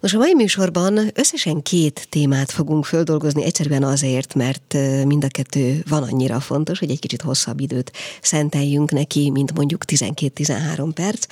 [0.00, 5.84] Nos, a mai műsorban összesen két témát fogunk földolgozni, egyszerűen azért, mert mind a kettő
[5.88, 7.92] van annyira fontos, hogy egy kicsit hosszabb időt
[8.22, 11.26] szenteljünk neki, mint mondjuk 12-13 perc.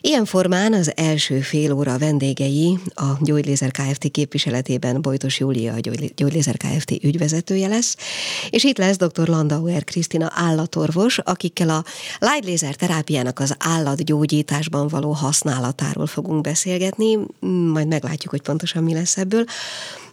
[0.00, 4.10] Ilyen formán az első fél óra vendégei a Gyógylézer Kft.
[4.10, 5.78] képviseletében Bojtos Júlia, a
[6.16, 6.90] Gyógylézer Kft.
[6.90, 7.96] ügyvezetője lesz,
[8.50, 9.28] és itt lesz dr.
[9.28, 11.84] Landauer Krisztina állatorvos, akikkel a
[12.18, 17.18] light laser terápiának az állatgyógyításban való használatáról fogunk beszélgetni,
[17.72, 19.44] majd meg meglátjuk, hogy pontosan mi lesz ebből.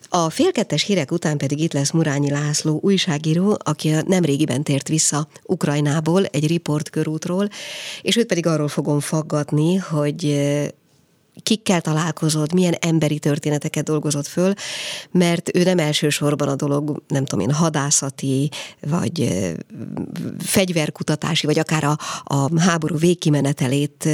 [0.10, 5.28] A félkettes hírek után pedig itt lesz Murányi László, újságíró, aki nem régiben tért vissza
[5.44, 7.50] Ukrajnából, egy riportkörútról,
[8.02, 10.24] és őt pedig arról fogom faggatni, hogy
[11.48, 14.54] kikkel találkozod, milyen emberi történeteket dolgozott föl,
[15.12, 18.50] mert ő nem elsősorban a dolog, nem tudom én, hadászati,
[18.82, 19.46] vagy
[20.40, 24.10] fegyverkutatási, vagy akár a, a háború végkimenetelét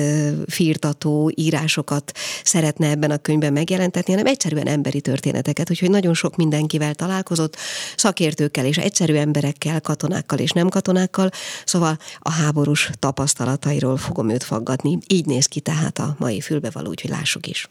[0.48, 2.12] firtató írásokat
[2.44, 7.58] szeretne ebben a könyvben megjelentetni, hanem egyszerűen emberi történeteket, úgyhogy nagyon sok mindenkivel találkozott,
[7.95, 11.30] szakértőkkel és egyszerű emberekkel, katonákkal és nem katonákkal,
[11.66, 14.97] szóval a háborús tapasztalatairól fogom őt faggatni.
[15.08, 17.70] Így néz ki tehát a mai fülbevaló, úgyhogy lássuk is.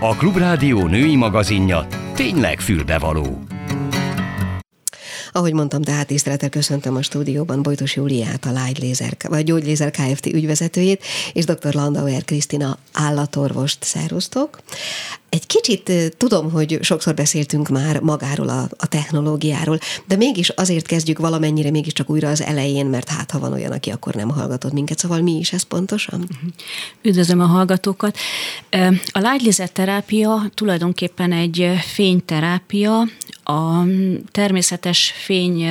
[0.00, 3.42] A Klubrádió női magazinja tényleg fülbevaló.
[5.32, 10.26] Ahogy mondtam, tehát tisztelettel köszöntöm a stúdióban Bojtos Júliát, a Light Laser, vagy Gyógylézer Kft.
[10.26, 11.74] ügyvezetőjét, és dr.
[11.74, 13.84] Landauer Krisztina állatorvost.
[13.84, 14.58] Szerusztok!
[15.34, 21.18] Egy kicsit tudom, hogy sokszor beszéltünk már magáról a, a technológiáról, de mégis azért kezdjük
[21.18, 24.98] valamennyire mégiscsak újra az elején, mert hát ha van olyan, aki akkor nem hallgatott minket,
[24.98, 26.18] szóval mi is ez pontosan?
[26.18, 26.46] Mhm.
[27.02, 28.16] Üdvözlöm a hallgatókat.
[29.06, 33.04] A light terápia tulajdonképpen egy fényterápia,
[33.44, 33.84] a
[34.30, 35.66] természetes fény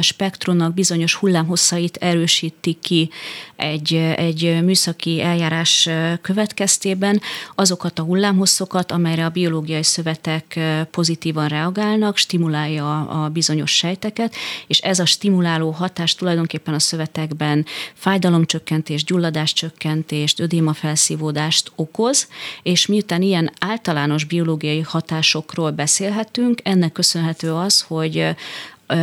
[0.00, 3.10] spektrumnak bizonyos hullámhosszait erősíti ki
[3.56, 5.88] egy, egy műszaki eljárás
[6.22, 7.20] következtében
[7.54, 10.58] azokat a hullámhosszokat, amelyre a biológiai szövetek
[10.90, 14.34] pozitívan reagálnak, stimulálja a bizonyos sejteket,
[14.66, 22.28] és ez a stimuláló hatás tulajdonképpen a szövetekben fájdalomcsökkentés, gyulladáscsökkentést, ödémafelszívódást okoz,
[22.62, 28.34] és miután ilyen általános biológiai hatásokról beszélhetünk, ennek köszönhető az, hogy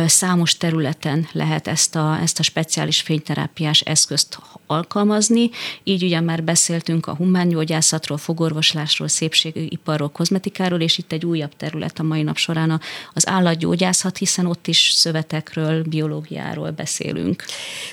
[0.06, 5.50] számos területen lehet ezt a, ezt a speciális fényterápiás eszközt alkalmazni.
[5.82, 12.02] Így ugye már beszéltünk a humángyógyászatról, fogorvoslásról, szépségiparról, kozmetikáról, és itt egy újabb terület a
[12.02, 12.80] mai nap során
[13.14, 17.44] az állatgyógyászat, hiszen ott is szövetekről, biológiáról beszélünk.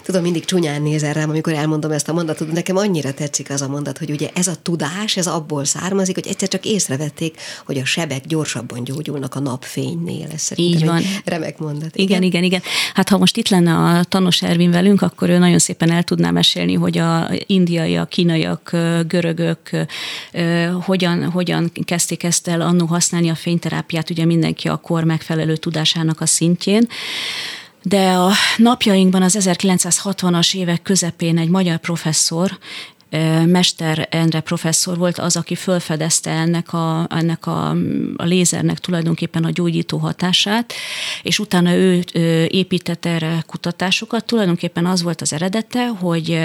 [0.03, 3.67] Tudom, mindig csúnyán nézel rám, amikor elmondom ezt a mondatot, nekem annyira tetszik az a
[3.67, 7.85] mondat, hogy ugye ez a tudás, ez abból származik, hogy egyszer csak észrevették, hogy a
[7.85, 10.27] sebek gyorsabban gyógyulnak a napfénynél.
[10.33, 11.01] Ez Így van.
[11.25, 11.99] remek mondat mondat.
[11.99, 12.61] Igen, igen, igen.
[12.93, 16.31] Hát ha most itt lenne a Tanos Ervin velünk, akkor ő nagyon szépen el tudná
[16.31, 18.71] mesélni, hogy a indiaiak, kínaiak,
[19.07, 19.69] görögök
[20.81, 26.21] hogyan, hogyan kezdték ezt el annó használni a fényterápiát, ugye mindenki a kor megfelelő tudásának
[26.21, 26.87] a szintjén.
[27.83, 32.57] De a napjainkban az 1960-as évek közepén egy magyar professzor
[33.45, 37.69] Mester Endre professzor volt az, aki felfedezte ennek a, ennek a,
[38.15, 40.73] a lézernek tulajdonképpen a gyógyító hatását,
[41.23, 42.03] és utána ő
[42.47, 44.25] épített erre kutatásokat.
[44.25, 46.39] Tulajdonképpen az volt az eredete, hogy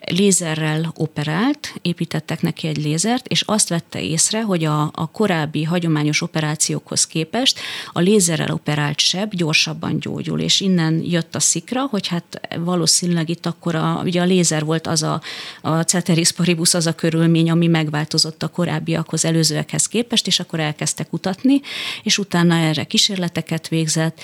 [0.00, 6.22] lézerrel operált, építettek neki egy lézert, és azt vette észre, hogy a, a korábbi hagyományos
[6.22, 7.58] operációkhoz képest
[7.92, 13.46] a lézerrel operált seb gyorsabban gyógyul, és innen jött a szikra, hogy hát valószínűleg itt
[13.46, 15.20] akkor a, ugye a lézer volt az a,
[15.62, 21.08] a ceteris paribus az a körülmény, ami megváltozott a korábbiakhoz, előzőekhez képest, és akkor elkezdtek
[21.08, 21.60] kutatni,
[22.02, 24.20] és utána erre kísérleteket végzett.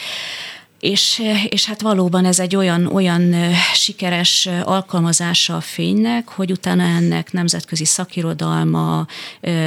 [0.83, 3.35] És, és hát valóban ez egy olyan, olyan
[3.75, 9.07] sikeres alkalmazása a fénynek, hogy utána ennek nemzetközi szakirodalma,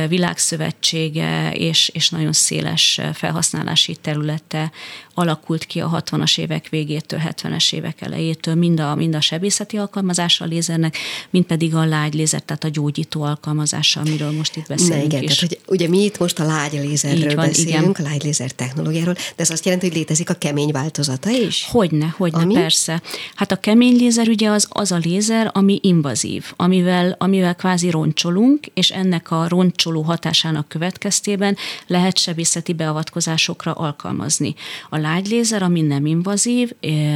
[0.08, 4.72] világszövetsége és, és nagyon széles felhasználási területe
[5.14, 10.46] alakult ki a 60-as évek végétől, 70-es évek elejétől, mind a, mind a sebészeti alkalmazása
[10.46, 10.98] a lézernek,
[11.30, 14.98] mind pedig a lágy lézer, tehát a gyógyító alkalmazása, amiről most itt beszélünk.
[14.98, 15.36] Na igen, is.
[15.36, 18.06] tehát hogy ugye mi itt most a lágy lézerről van, beszélünk, igen.
[18.06, 20.72] a lágy lézer technológiáról, de ez azt jelenti, hogy létezik a kemény
[21.06, 21.68] változata is?
[21.72, 22.54] Hogyne, hogyne, ami?
[22.54, 23.02] persze.
[23.36, 28.66] Hát a kemény lézer ugye az, az a lézer, ami invazív, amivel, amivel kvázi roncsolunk,
[28.74, 31.58] és ennek a roncsoló hatásának következtében
[31.88, 34.56] lehet sebészeti beavatkozásokra alkalmazni.
[34.90, 36.72] A lágy lézer, ami nem invazív,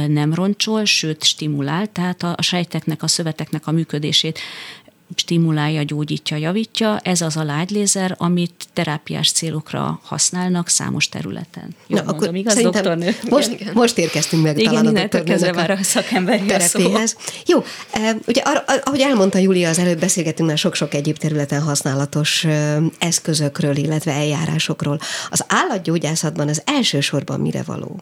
[0.08, 4.38] nem roncsol, sőt stimulál, tehát a sejteknek, a szöveteknek a működését
[5.14, 6.98] stimulálja, gyógyítja, javítja.
[7.02, 11.74] Ez az a lágylézer, amit terápiás célokra használnak számos területen.
[11.86, 13.16] Jó, Na, mondom, akkor igaz, doktornő?
[13.30, 17.16] Most, igen, most érkeztünk meg igen, talán a doktornőnek a, a szakemberi terepéhez.
[17.46, 17.64] Jó,
[18.26, 18.42] ugye
[18.84, 22.46] ahogy elmondta Júlia, az előbb beszélgettünk már sok-sok egyéb területen használatos
[22.98, 25.00] eszközökről, illetve eljárásokról.
[25.30, 28.00] Az állatgyógyászatban az elsősorban mire való?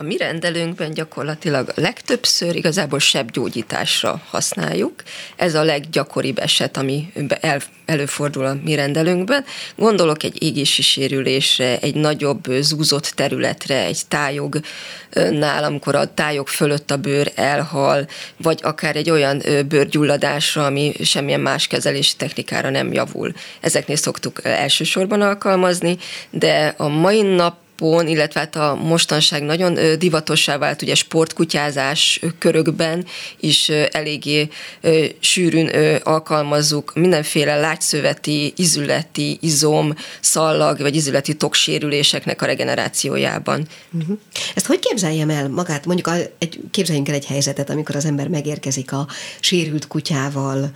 [0.00, 5.02] A mi rendelőnkben gyakorlatilag legtöbbször igazából sebgyógyításra használjuk.
[5.36, 9.44] Ez a leggyakoribb eset, ami el, előfordul a mi rendelőnkben.
[9.76, 16.96] Gondolok egy égési sérülésre, egy nagyobb zúzott területre, egy tájognál, amikor a tájog fölött a
[16.96, 23.32] bőr elhal, vagy akár egy olyan bőrgyulladásra, ami semmilyen más kezelési technikára nem javul.
[23.60, 25.98] Ezeknél szoktuk elsősorban alkalmazni,
[26.30, 33.04] de a mai nap napon, illetve hát a mostanság nagyon divatossá vált ugye sportkutyázás körökben
[33.40, 34.48] is eléggé
[35.20, 35.68] sűrűn
[36.02, 43.66] alkalmazzuk mindenféle lágyszöveti, izületi, izom, szallag vagy izületi toksérüléseknek a regenerációjában.
[43.92, 44.18] Uh-huh.
[44.54, 45.86] Ezt hogy képzeljem el magát?
[45.86, 49.06] Mondjuk egy, képzeljünk el egy helyzetet, amikor az ember megérkezik a
[49.40, 50.70] sérült kutyával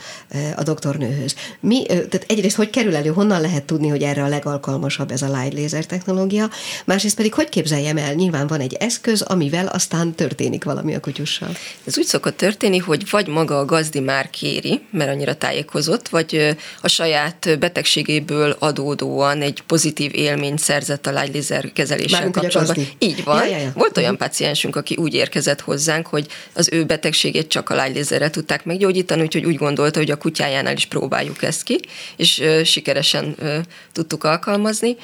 [0.57, 1.35] a doktornőhöz.
[1.61, 5.41] Mi, tehát egyrészt hogy kerül elő, honnan lehet tudni, hogy erre a legalkalmasabb ez a
[5.41, 6.51] light laser technológia,
[6.93, 11.57] másrészt pedig hogy képzeljem el, nyilván van egy eszköz, amivel aztán történik valami a kutyussal.
[11.85, 16.57] Ez úgy szokott történni, hogy vagy maga a gazdi már kéri, mert annyira tájékozott, vagy
[16.81, 22.87] a saját betegségéből adódóan egy pozitív élményt szerzett a lágylézer kezeléssel Márunk, kapcsolatban.
[22.99, 23.47] Így van.
[23.49, 23.73] Ja, ja, ja.
[23.75, 24.29] Volt olyan uh-huh.
[24.29, 29.45] paciensünk, aki úgy érkezett hozzánk, hogy az ő betegségét csak a lágylézerrel tudták meggyógyítani, úgyhogy
[29.45, 31.81] úgy gondolta, hogy a kutyájánál is próbáljuk ezt ki,
[32.17, 33.37] és sikeresen
[33.93, 34.97] tudtuk alkalmazni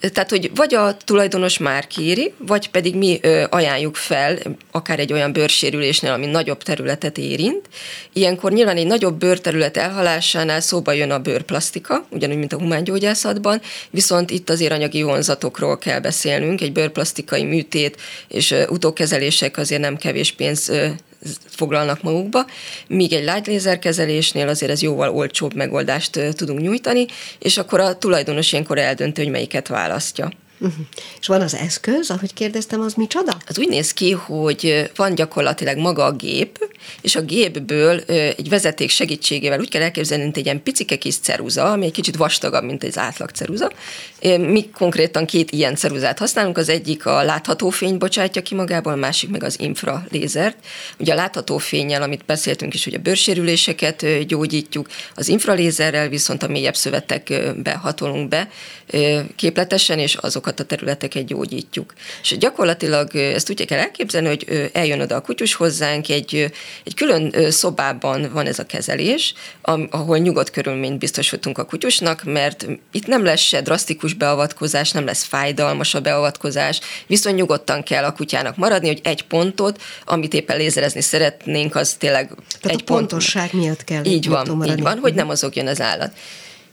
[0.00, 3.20] tehát, hogy vagy a tulajdonos már kéri, vagy pedig mi
[3.50, 4.38] ajánljuk fel,
[4.70, 7.68] akár egy olyan bőrsérülésnél, ami nagyobb területet érint.
[8.12, 13.60] Ilyenkor nyilván egy nagyobb bőrterület elhalásánál szóba jön a bőrplasztika, ugyanúgy, mint a humángyógyászatban,
[13.90, 17.96] viszont itt azért anyagi vonzatokról kell beszélnünk, egy bőrplasztikai műtét
[18.28, 20.72] és utókezelések azért nem kevés pénz
[21.46, 22.46] foglalnak magukba,
[22.86, 27.06] míg egy light laser kezelésnél azért ez jóval olcsóbb megoldást tudunk nyújtani,
[27.38, 30.30] és akkor a tulajdonos ilyenkor eldönti, hogy melyiket választja.
[30.62, 30.86] Uh-huh.
[31.20, 33.36] És van az eszköz, ahogy kérdeztem, az micsoda?
[33.46, 36.68] Az úgy néz ki, hogy van gyakorlatilag maga a gép,
[37.00, 37.98] és a gépből
[38.36, 42.16] egy vezeték segítségével úgy kell elképzelni, mint egy ilyen picike kis ceruza, ami egy kicsit
[42.16, 43.72] vastagabb, mint egy átlag ceruza.
[44.38, 48.96] Mi konkrétan két ilyen ceruzát használunk, az egyik a látható fény bocsátja ki magából, a
[48.96, 50.56] másik meg az infralézert.
[50.98, 56.48] Ugye a látható fényel, amit beszéltünk is, hogy a bőrsérüléseket gyógyítjuk, az infralézerrel viszont a
[56.48, 58.48] mélyebb szövetekbe hatolunk be
[59.36, 61.94] képletesen, és azokat a területeket gyógyítjuk.
[62.22, 66.50] És gyakorlatilag ezt úgy kell elképzelni, hogy eljön oda a kutyus hozzánk, egy
[66.84, 69.34] egy külön szobában van ez a kezelés,
[69.90, 75.24] ahol nyugodt körülményt biztosítunk a kutyusnak, mert itt nem lesz se drasztikus beavatkozás, nem lesz
[75.24, 81.00] fájdalmas a beavatkozás, viszont nyugodtan kell a kutyának maradni, hogy egy pontot, amit éppen lézerezni
[81.00, 82.26] szeretnénk, az tényleg
[82.60, 85.80] Tehát egy a pontosság pont, miatt kell így van, így van, hogy nem mozogjon az
[85.80, 86.12] állat.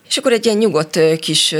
[0.08, 1.56] És akkor egy ilyen nyugodt kis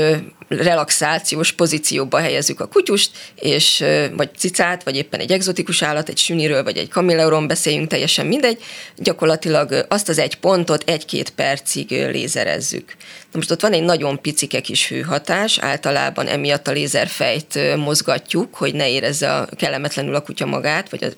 [0.48, 3.84] relaxációs pozícióba helyezzük a kutyust, és
[4.16, 8.62] vagy cicát, vagy éppen egy egzotikus állat, egy süniről, vagy egy kamilleuron beszéljünk, teljesen mindegy,
[8.96, 12.96] gyakorlatilag azt az egy pontot egy-két percig lézerezzük.
[13.32, 18.74] Na most ott van egy nagyon picike kis hőhatás, általában emiatt a lézerfejt mozgatjuk, hogy
[18.74, 21.08] ne érezze a, kellemetlenül a kutya magát, vagy a,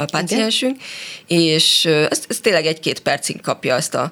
[0.00, 0.76] a páciensünk,
[1.26, 4.10] és ez, ez tényleg egy-két percig kapja azt a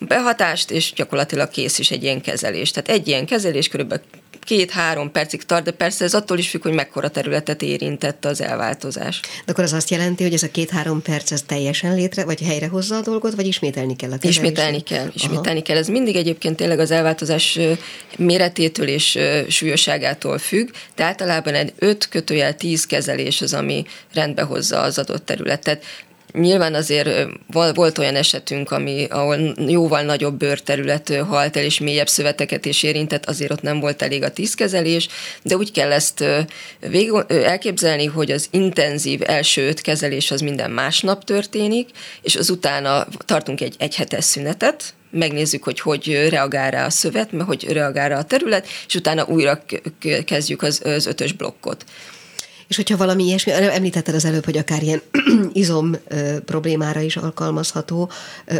[0.00, 2.70] behatást, és gyakorlatilag kész is egy ilyen kezelés.
[2.70, 4.04] Tehát egy ilyen kezelés körülbelül
[4.40, 9.20] két-három percig tart, de persze ez attól is függ, hogy mekkora területet érintett az elváltozás.
[9.20, 12.96] De akkor az azt jelenti, hogy ez a két-három perc ez teljesen létre, vagy helyrehozza
[12.96, 14.38] a dolgot, vagy ismételni kell a kezelést?
[14.38, 15.62] Ismételni kell, ismételni Aha.
[15.62, 15.76] kell.
[15.76, 17.58] Ez mindig egyébként tényleg az elváltozás
[18.16, 24.80] méretétől és súlyosságától függ, de általában egy 5 kötőjel 10 kezelés az, ami rendbe hozza
[24.80, 25.84] az adott területet.
[26.32, 27.08] Nyilván azért
[27.74, 33.26] volt olyan esetünk, ami, ahol jóval nagyobb bőrterület halt el, és mélyebb szöveteket is érintett,
[33.26, 35.08] azért ott nem volt elég a tízkezelés,
[35.42, 36.24] de úgy kell ezt
[36.80, 41.88] vég, elképzelni, hogy az intenzív első öt kezelés az minden másnap történik,
[42.22, 47.72] és az utána tartunk egy egyhetes szünetet, megnézzük, hogy hogy reagál rá a szövet, hogy
[47.72, 49.62] reagál rá a terület, és utána újra
[50.24, 51.84] kezdjük az, az ötös blokkot.
[52.70, 55.02] És hogyha valami ilyesmi, említetted az előbb, hogy akár ilyen
[55.52, 55.96] izom
[56.44, 58.10] problémára is alkalmazható,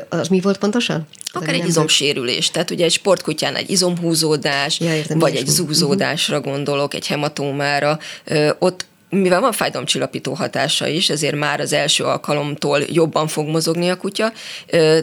[0.08, 1.06] az mi volt pontosan?
[1.32, 6.52] Akár egy izomsérülés, tehát ugye egy sportkutyán egy izomhúzódás, ja, értem, vagy egy zúzódásra uh-huh.
[6.52, 7.98] gondolok, egy hematómára,
[8.58, 13.96] ott mivel van fájdalomcsillapító hatása is, ezért már az első alkalomtól jobban fog mozogni a
[13.96, 14.32] kutya,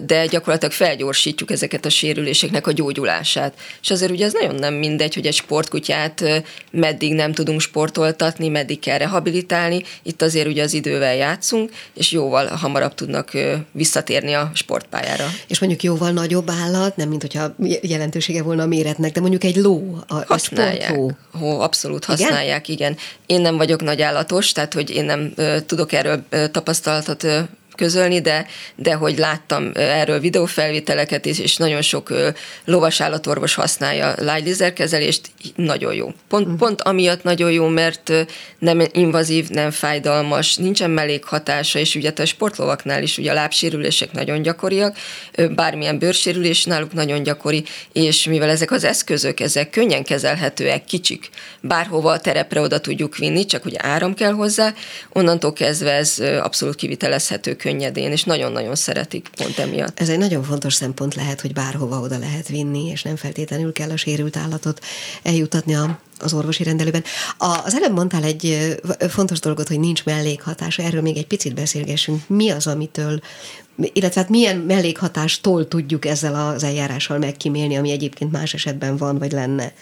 [0.05, 3.53] de gyakorlatilag felgyorsítjuk ezeket a sérüléseknek a gyógyulását.
[3.81, 8.79] És azért ugye ez nagyon nem mindegy, hogy egy sportkutyát meddig nem tudunk sportoltatni, meddig
[8.79, 9.83] kell rehabilitálni.
[10.03, 13.31] Itt azért ugye az idővel játszunk, és jóval hamarabb tudnak
[13.71, 15.25] visszatérni a sportpályára.
[15.47, 19.55] És mondjuk jóval nagyobb állat, nem mint hogyha jelentősége volna a méretnek, de mondjuk egy
[19.55, 20.91] ló, a, használják.
[20.91, 22.91] a Hó, abszolút használják, igen?
[22.91, 22.97] igen.
[23.25, 25.33] Én nem vagyok nagy állatos, tehát hogy én nem
[25.65, 27.27] tudok erről tapasztalatot
[27.77, 32.13] közölni, de, de hogy láttam erről videófelvételeket is, és nagyon sok
[32.65, 35.21] lovas állatorvos használja lágy kezelést,
[35.55, 36.13] nagyon jó.
[36.27, 36.59] Pont, uh-huh.
[36.59, 38.13] pont amiatt nagyon jó, mert
[38.59, 44.41] nem invazív, nem fájdalmas, nincsen mellékhatása, és ugye a sportlovaknál is ugye a lábsérülések nagyon
[44.41, 44.97] gyakoriak,
[45.55, 51.29] bármilyen bőrsérülés náluk nagyon gyakori, és mivel ezek az eszközök, ezek könnyen kezelhetőek, kicsik,
[51.61, 54.73] bárhova a terepre oda tudjuk vinni, csak ugye áram kell hozzá,
[55.09, 59.99] onnantól kezdve ez abszolút kivitelezhető könnyedén, és nagyon-nagyon szeretik pont emiatt.
[59.99, 63.89] Ez egy nagyon fontos szempont lehet, hogy bárhova oda lehet vinni, és nem feltétlenül kell
[63.89, 64.83] a sérült állatot
[65.23, 67.03] eljutatni a az orvosi rendelőben.
[67.37, 68.77] Az előbb mondtál egy
[69.09, 72.27] fontos dolgot, hogy nincs mellékhatás, erről még egy picit beszélgessünk.
[72.27, 73.19] Mi az, amitől,
[73.75, 79.31] illetve hát milyen mellékhatástól tudjuk ezzel az eljárással megkímélni, ami egyébként más esetben van, vagy
[79.31, 79.73] lenne?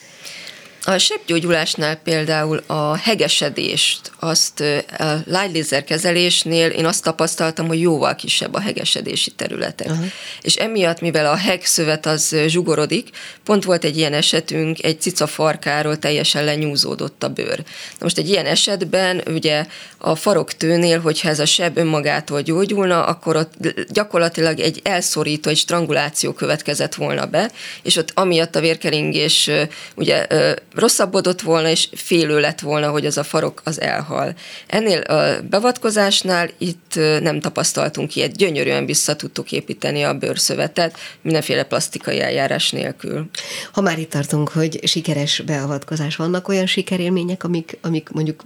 [0.87, 4.59] A sebgyógyulásnál például a hegesedést, azt
[4.97, 9.87] a lágylézer kezelésnél én azt tapasztaltam, hogy jóval kisebb a hegesedési területek.
[9.87, 10.05] Uh-huh.
[10.41, 13.09] És emiatt, mivel a hegszövet az zsugorodik,
[13.43, 17.57] pont volt egy ilyen esetünk, egy cica farkáról teljesen lenyúzódott a bőr.
[17.57, 19.65] Na most egy ilyen esetben ugye
[19.97, 23.53] a faroktőnél, hogyha ez a seb önmagától gyógyulna, akkor ott
[23.89, 27.51] gyakorlatilag egy elszorító, egy stranguláció következett volna be,
[27.83, 29.49] és ott amiatt a vérkeringés
[29.95, 30.27] ugye
[30.75, 34.33] rosszabbodott volna, és félő lett volna, hogy az a farok az elhal.
[34.67, 42.21] Ennél a beavatkozásnál itt nem tapasztaltunk ilyet, gyönyörűen vissza tudtuk építeni a bőrszövetet, mindenféle plastikai
[42.21, 43.29] eljárás nélkül.
[43.71, 48.43] Ha már itt tartunk, hogy sikeres beavatkozás, vannak olyan sikerélmények, amik, amik mondjuk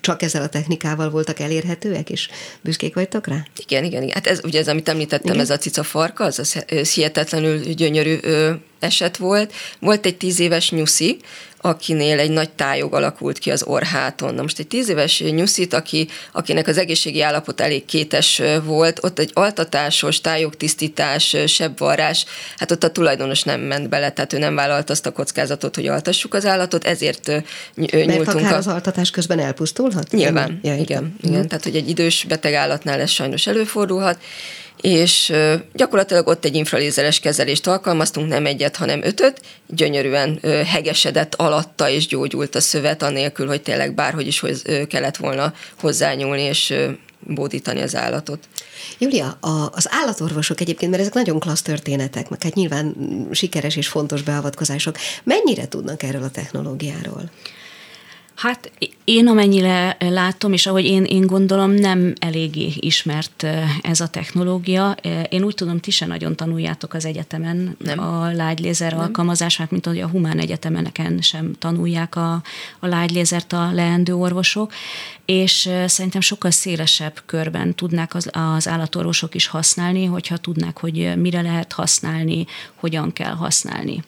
[0.00, 2.28] csak ezzel a technikával voltak elérhetőek, és
[2.60, 3.46] büszkék vagytok rá?
[3.66, 4.14] Igen, igen, igen.
[4.14, 5.40] Hát ez ugye ez, amit említettem, igen?
[5.40, 8.18] ez a cica farka, az, az, az hihetetlenül gyönyörű
[8.82, 9.52] eset volt.
[9.78, 11.18] Volt egy tíz éves nyuszi,
[11.64, 14.34] akinél egy nagy tájog alakult ki az orháton.
[14.34, 19.18] Na most egy tíz éves nyuszit, aki, akinek az egészségi állapot elég kétes volt, ott
[19.18, 22.24] egy altatásos, tájogtisztítás, sebvarrás,
[22.56, 25.86] hát ott a tulajdonos nem ment bele, tehát ő nem vállalt azt a kockázatot, hogy
[25.86, 27.26] altassuk az állatot, ezért
[27.74, 28.06] nyúltunk.
[28.06, 28.56] Mert akár a...
[28.56, 30.10] az altatás közben elpusztulhat?
[30.10, 31.40] Nyilván, ja, igen, igen.
[31.40, 31.46] Mm.
[31.46, 34.18] Tehát, hogy egy idős beteg állatnál ez sajnos előfordulhat,
[34.82, 35.32] és
[35.72, 42.54] gyakorlatilag ott egy infralézeres kezelést alkalmaztunk, nem egyet, hanem ötöt, gyönyörűen hegesedett alatta és gyógyult
[42.54, 44.42] a szövet, anélkül, hogy tényleg bárhogy is
[44.88, 46.74] kellett volna hozzányúlni és
[47.26, 48.48] bódítani az állatot.
[48.98, 52.94] Julia, a, az állatorvosok egyébként, mert ezek nagyon klassz történetek, meg hát nyilván
[53.30, 57.30] sikeres és fontos beavatkozások, mennyire tudnak erről a technológiáról?
[58.42, 58.70] Hát
[59.04, 63.46] én amennyire látom, és ahogy én, én gondolom, nem eléggé ismert
[63.82, 64.96] ez a technológia.
[65.28, 67.98] Én úgy tudom, ti se nagyon tanuljátok az egyetemen nem.
[67.98, 72.32] a lágylézer alkalmazását, mint ahogy a humán egyetemeneken sem tanulják a,
[72.78, 74.72] a lágylézert a leendő orvosok,
[75.24, 81.42] és szerintem sokkal szélesebb körben tudnák az, az állatorvosok is használni, hogyha tudnák, hogy mire
[81.42, 84.02] lehet használni, hogyan kell használni.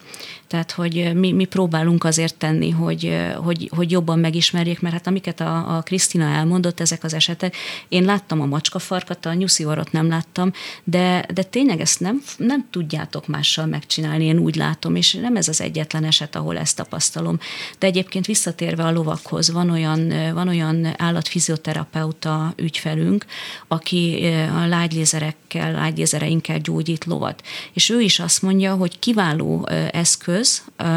[0.47, 5.39] Tehát, hogy mi, mi próbálunk azért tenni, hogy, hogy, hogy jobban megismerjék, mert hát amiket
[5.39, 7.55] a, a Krisztina elmondott, ezek az esetek,
[7.87, 10.51] én láttam a macskafarkat, a nyuszi orrot nem láttam,
[10.83, 15.47] de, de tényleg ezt nem, nem tudjátok mással megcsinálni, én úgy látom, és nem ez
[15.47, 17.39] az egyetlen eset, ahol ezt tapasztalom.
[17.79, 23.25] De egyébként visszatérve a lovakhoz, van olyan, van olyan állatfizioterapeuta ügyfelünk,
[23.67, 24.33] aki
[24.63, 27.43] a lágylézerekkel, lágylézereinkkel gyógyít lovat.
[27.73, 30.34] És ő is azt mondja, hogy kiváló eszköz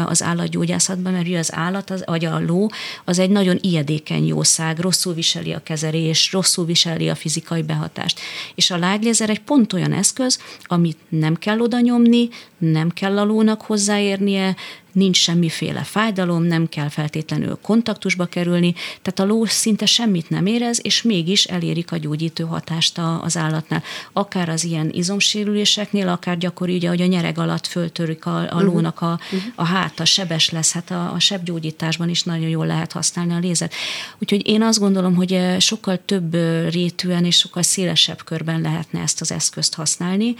[0.05, 2.71] az állatgyógyászatban, mert az állat, az, vagy a ló,
[3.05, 8.19] az egy nagyon ijedékeny jószág, rosszul viseli a kezelés, rosszul viseli a fizikai behatást.
[8.55, 13.23] És a lágylézer egy pont olyan eszköz, amit nem kell oda nyomni, nem kell a
[13.23, 14.55] lónak hozzáérnie,
[14.91, 20.79] nincs semmiféle fájdalom, nem kell feltétlenül kontaktusba kerülni, tehát a ló szinte semmit nem érez,
[20.83, 23.83] és mégis elérik a gyógyító hatást az állatnál.
[24.13, 28.65] Akár az ilyen izomsérüléseknél, akár gyakori, ugye, hogy a nyereg alatt föltörik a, a mhm.
[28.65, 29.41] lónak a, mhm.
[29.55, 33.73] a háta, sebes lesz, hát a, a sebgyógyításban is nagyon jól lehet használni a lézert.
[34.19, 39.01] Úgyhogy én azt gondolom, hogy eh, sokkal több eh, rétűen és sokkal szélesebb körben lehetne
[39.01, 40.35] ezt az eszközt használni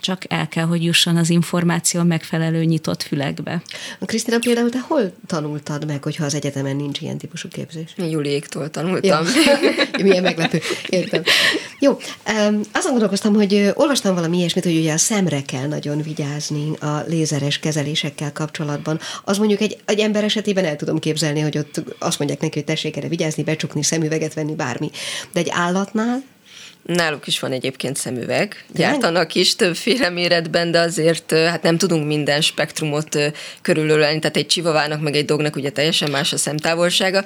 [0.00, 3.62] csak el kell, hogy jusson az információ megfelelő nyitott fülekbe.
[3.98, 7.94] A Krisztina például te hol tanultad meg, hogyha az egyetemen nincs ilyen típusú képzés?
[7.96, 9.08] Juliéktól tanultam.
[9.10, 9.22] Ja.
[10.02, 10.60] Milyen meglepő.
[10.88, 11.22] Értem.
[11.78, 11.98] Jó,
[12.72, 17.58] azon gondolkoztam, hogy olvastam valami ilyesmit, hogy ugye a szemre kell nagyon vigyázni a lézeres
[17.58, 18.98] kezelésekkel kapcsolatban.
[19.24, 22.64] Az mondjuk egy, egy ember esetében el tudom képzelni, hogy ott azt mondják neki, hogy
[22.64, 24.90] tessék erre vigyázni, becsukni, szemüveget venni, bármi.
[25.32, 26.22] De egy állatnál
[26.82, 32.40] Náluk is van egyébként szemüveg, gyártanak is többféle méretben, de azért hát nem tudunk minden
[32.40, 33.18] spektrumot
[33.62, 37.24] körülölelni, tehát egy csivavának meg egy dognak ugye teljesen más a szemtávolsága,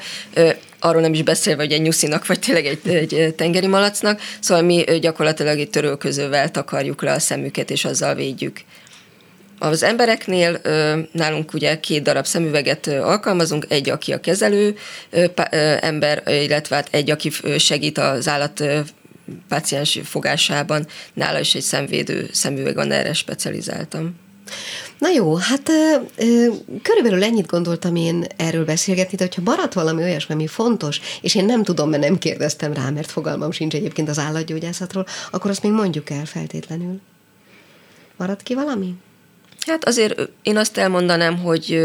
[0.78, 4.84] arról nem is beszélve, hogy egy nyuszinak, vagy tényleg egy, egy tengeri malacnak, szóval mi
[5.00, 8.60] gyakorlatilag egy törölközővel takarjuk le a szemüket, és azzal védjük.
[9.58, 10.60] Az embereknél
[11.12, 14.76] nálunk ugye két darab szemüveget alkalmazunk, egy, aki a kezelő
[15.80, 18.64] ember, illetve hát egy, aki segít az állat
[19.48, 24.14] páciens fogásában nála is egy szemvédő szemüveg van, erre specializáltam.
[24.98, 25.70] Na jó, hát
[26.82, 31.44] körülbelül ennyit gondoltam én erről beszélgetni, de hogyha maradt valami olyasmi, ami fontos, és én
[31.44, 35.72] nem tudom, mert nem kérdeztem rá, mert fogalmam sincs egyébként az állatgyógyászatról, akkor azt még
[35.72, 37.00] mondjuk el feltétlenül.
[38.16, 38.94] Maradt ki valami?
[39.66, 41.80] Hát azért én azt elmondanám, hogy,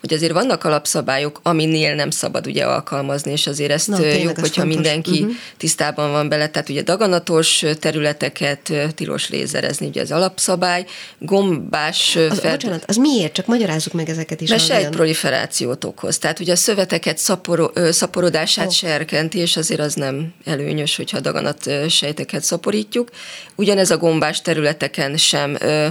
[0.00, 4.34] hogy azért vannak alapszabályok, aminél nem szabad ugye alkalmazni, és azért ezt Na, jó, hogyha
[4.34, 4.64] fontos.
[4.64, 5.36] mindenki uh-huh.
[5.56, 6.48] tisztában van bele.
[6.48, 10.84] Tehát ugye daganatos területeket tilos lézerezni, ugye az alapszabály,
[11.18, 12.16] gombás...
[12.16, 12.50] Az, fel...
[12.50, 13.32] Bocsánat, az miért?
[13.32, 14.50] Csak magyarázzuk meg ezeket is.
[14.50, 16.18] Mert sejtproliferációt okoz.
[16.18, 18.72] Tehát ugye a szöveteket szaporo, szaporodását oh.
[18.72, 23.10] serkenti, és azért az nem előnyös, hogyha daganat sejteket szaporítjuk.
[23.54, 25.86] Ugyanez a gombás területeken sem ö,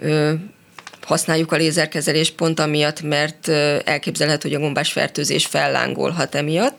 [0.00, 0.32] ö,
[1.04, 3.48] használjuk a lézerkezés pont amiatt, mert
[3.84, 6.78] elképzelhető, hogy a gombás fertőzés fellángolhat emiatt,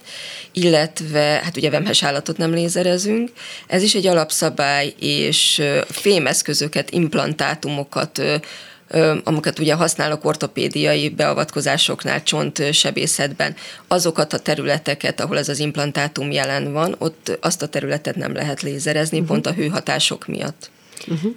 [0.52, 3.32] illetve hát ugye vemhes állatot nem lézerezünk.
[3.68, 8.22] Ez is egy alapszabály, és fémeszközöket, implantátumokat
[9.24, 13.56] amiket ugye használok ortopédiai beavatkozásoknál, csontsebészetben,
[13.88, 18.62] azokat a területeket, ahol ez az implantátum jelen van, ott azt a területet nem lehet
[18.62, 19.34] lézerezni, uh-huh.
[19.34, 20.70] pont a hőhatások miatt.
[21.08, 21.36] Uh-huh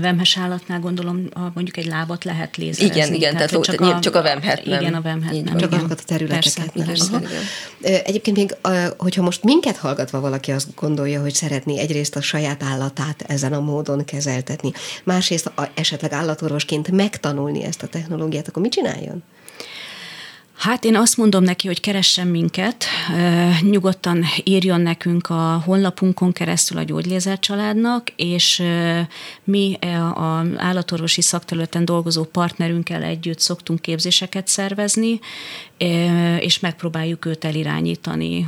[0.00, 2.96] vemhes állatnál gondolom a, mondjuk egy lábat lehet lézerezni.
[2.96, 4.80] Igen, igen, tehát, tehát csak, a, csak a vemhet nem.
[4.80, 5.56] Igen, a vemhet nem.
[5.56, 7.24] Csak azokat a területeket persze, nem.
[7.80, 8.56] Egyébként még,
[8.96, 13.60] hogyha most minket hallgatva valaki azt gondolja, hogy szeretné egyrészt a saját állatát ezen a
[13.60, 14.72] módon kezeltetni,
[15.04, 19.22] másrészt esetleg állatorvosként megtanulni ezt a technológiát, akkor mit csináljon?
[20.58, 22.84] Hát én azt mondom neki, hogy keressen minket,
[23.60, 28.62] nyugodtan írjon nekünk a honlapunkon keresztül a gyógylézer családnak, és
[29.44, 35.20] mi e, a állatorvosi szakterületen dolgozó partnerünkkel együtt szoktunk képzéseket szervezni,
[36.40, 38.46] és megpróbáljuk őt elirányítani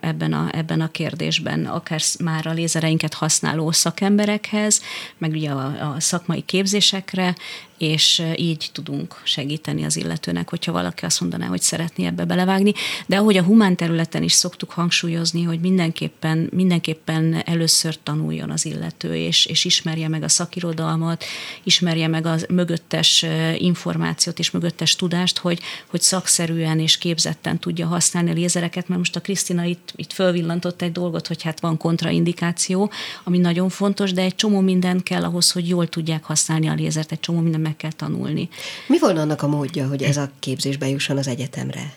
[0.00, 4.82] ebben a, ebben a kérdésben, akár már a lézereinket használó szakemberekhez,
[5.18, 7.34] meg ugye a, a szakmai képzésekre,
[7.78, 12.72] és így tudunk segíteni az illetőnek, hogyha valaki azt mondaná, hogy szeretné ebbe belevágni.
[13.06, 19.16] De ahogy a humán területen is szoktuk hangsúlyozni, hogy mindenképpen, mindenképpen először tanuljon az illető,
[19.16, 21.24] és, és ismerje meg a szakirodalmat,
[21.62, 23.24] ismerje meg a mögöttes
[23.56, 29.16] információt és mögöttes tudást, hogy, hogy szakszerűen és képzetten tudja használni a lézereket, mert most
[29.16, 32.90] a Krisztina itt, itt fölvillantott egy dolgot, hogy hát van kontraindikáció,
[33.24, 37.12] ami nagyon fontos, de egy csomó minden kell ahhoz, hogy jól tudják használni a lézert,
[37.12, 38.48] egy csomó minden meg kell tanulni.
[38.86, 41.92] Mi volna annak a módja, hogy ez a képzés bejusson az egyetemre?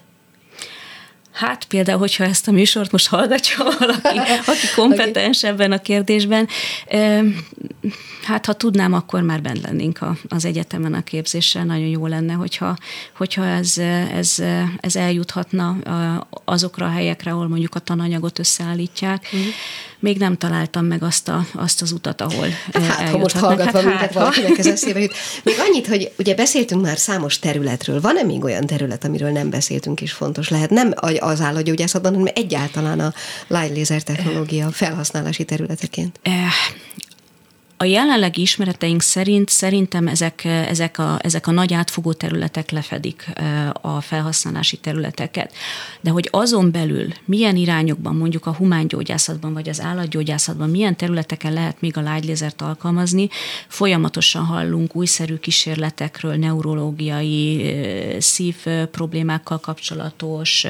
[1.32, 6.48] Hát például, hogyha ezt a műsort most hallgatja valaki, aki kompetens ebben a kérdésben,
[8.24, 11.66] hát ha tudnám, akkor már bent lennénk az egyetemen a képzéssel.
[11.66, 12.76] Nagyon jó lenne, hogyha,
[13.18, 13.78] hogyha ez,
[14.14, 14.44] ez,
[14.80, 15.78] ez eljuthatna
[16.46, 19.24] azokra a helyekre, ahol mondjuk a tananyagot összeállítják.
[19.24, 19.54] Uh-huh.
[20.02, 23.84] Még nem találtam meg azt, a, azt az utat, ahol hát, ha most hallgatva hát,
[23.88, 25.14] minket hát, valakinek ez eszébe jut.
[25.44, 28.02] Még annyit, hogy ugye beszéltünk már számos területről.
[28.02, 30.70] Van-e még olyan terület, amiről nem beszéltünk és fontos lehet?
[30.70, 33.14] Nem az állatgyógyászatban, hanem egyáltalán a
[33.48, 36.20] light laser technológia felhasználási területeként.
[37.82, 43.34] A jelenlegi ismereteink szerint szerintem ezek, ezek, a, ezek a nagy átfogó területek lefedik
[43.82, 45.54] a felhasználási területeket.
[46.02, 51.82] De hogy azon belül milyen irányokban, mondjuk a humángyógyászatban vagy az állatgyógyászatban, milyen területeken lehet
[51.82, 53.30] még a lágylézert alkalmazni,
[53.68, 57.76] folyamatosan hallunk újszerű kísérletekről, neurológiai
[58.20, 58.56] szív
[58.92, 60.66] problémákkal kapcsolatos,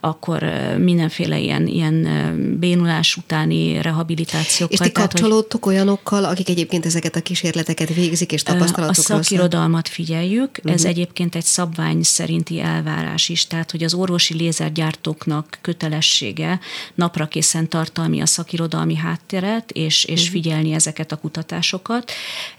[0.00, 0.42] akkor
[0.78, 2.06] mindenféle ilyen, ilyen
[2.60, 4.86] bénulás utáni rehabilitációkkal.
[4.86, 10.50] És ti kapcsolódtok olyanokkal, akik egyébként ezeket a kísérleteket végzik, és tapasztalatokról A szakirodalmat figyeljük,
[10.58, 10.72] uh-huh.
[10.72, 10.90] ez mhm.
[10.90, 16.60] egyébként egy szabvány szerinti elvárás is, tehát hogy az orvosi lézergyártóknak kötelessége
[16.94, 20.32] napra készen tartalmi a szakirodalmi hátteret, és, és uh-huh.
[20.32, 22.12] figyelni ezeket a kutatásokat,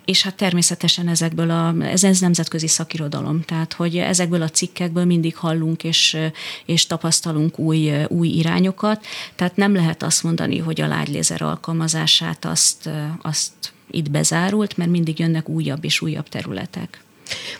[0.05, 5.35] és hát természetesen ezekből a, ez, ez nemzetközi szakirodalom, tehát hogy ezekből a cikkekből mindig
[5.35, 6.17] hallunk és,
[6.65, 12.89] és tapasztalunk új, új irányokat, tehát nem lehet azt mondani, hogy a lágylézer alkalmazását azt,
[13.21, 13.51] azt
[13.91, 17.02] itt bezárult, mert mindig jönnek újabb és újabb területek.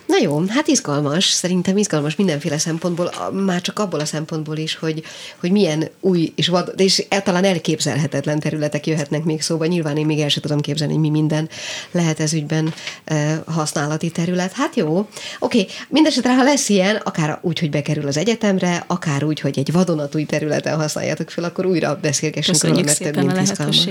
[0.06, 5.02] Na jó, hát izgalmas, szerintem izgalmas mindenféle szempontból, már csak abból a szempontból is, hogy,
[5.40, 9.66] hogy milyen új és vad, és talán elképzelhetetlen területek jöhetnek még szóba.
[9.66, 11.48] Nyilván én még el sem tudom képzelni, hogy mi minden
[11.90, 12.74] lehet ez ügyben
[13.04, 14.52] e, használati terület.
[14.52, 19.40] Hát jó, oké, mindesetre, ha lesz ilyen, akár úgy, hogy bekerül az egyetemre, akár úgy,
[19.40, 23.86] hogy egy vadonatúj területen használjátok fel, akkor újra beszélgessünk róla, mert több mint izgalmas.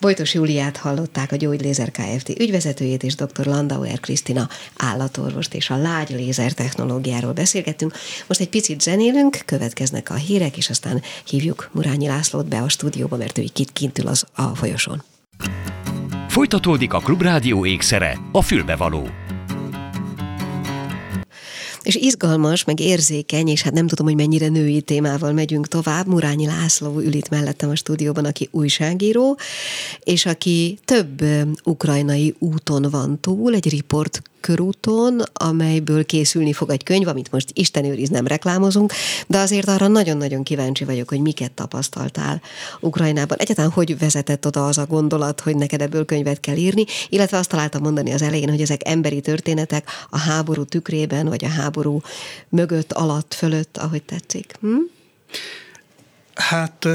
[0.00, 2.28] Bojtos Júliát hallották, a Gyógylézer Kft.
[2.28, 3.46] ügyvezetőjét és dr.
[3.46, 4.48] Landauer Krisztina
[4.88, 7.92] állatorvost és a lágy lézer technológiáról beszélgettünk.
[8.26, 13.16] Most egy picit zenélünk, következnek a hírek, és aztán hívjuk Murányi Lászlót be a stúdióba,
[13.16, 15.02] mert ő itt kint ül az a folyosón.
[16.28, 19.08] Folytatódik a Klubrádió ékszere, a fülbevaló
[21.88, 26.06] és izgalmas, meg érzékeny, és hát nem tudom, hogy mennyire női témával megyünk tovább.
[26.06, 29.38] Murányi László ül itt mellettem a stúdióban, aki újságíró,
[30.04, 31.24] és aki több
[31.64, 37.84] ukrajnai úton van túl, egy riport körúton, amelyből készülni fog egy könyv, amit most Isten
[37.84, 38.92] őriz nem reklámozunk,
[39.26, 42.40] de azért arra nagyon-nagyon kíváncsi vagyok, hogy miket tapasztaltál
[42.80, 43.38] Ukrajnában.
[43.38, 47.48] Egyáltalán hogy vezetett oda az a gondolat, hogy neked ebből könyvet kell írni, illetve azt
[47.48, 52.00] találtam mondani az elején, hogy ezek emberi történetek a háború tükrében, vagy a háború
[52.48, 54.54] mögött, alatt, fölött, ahogy tetszik.
[54.60, 54.76] Hm?
[56.34, 56.86] Hát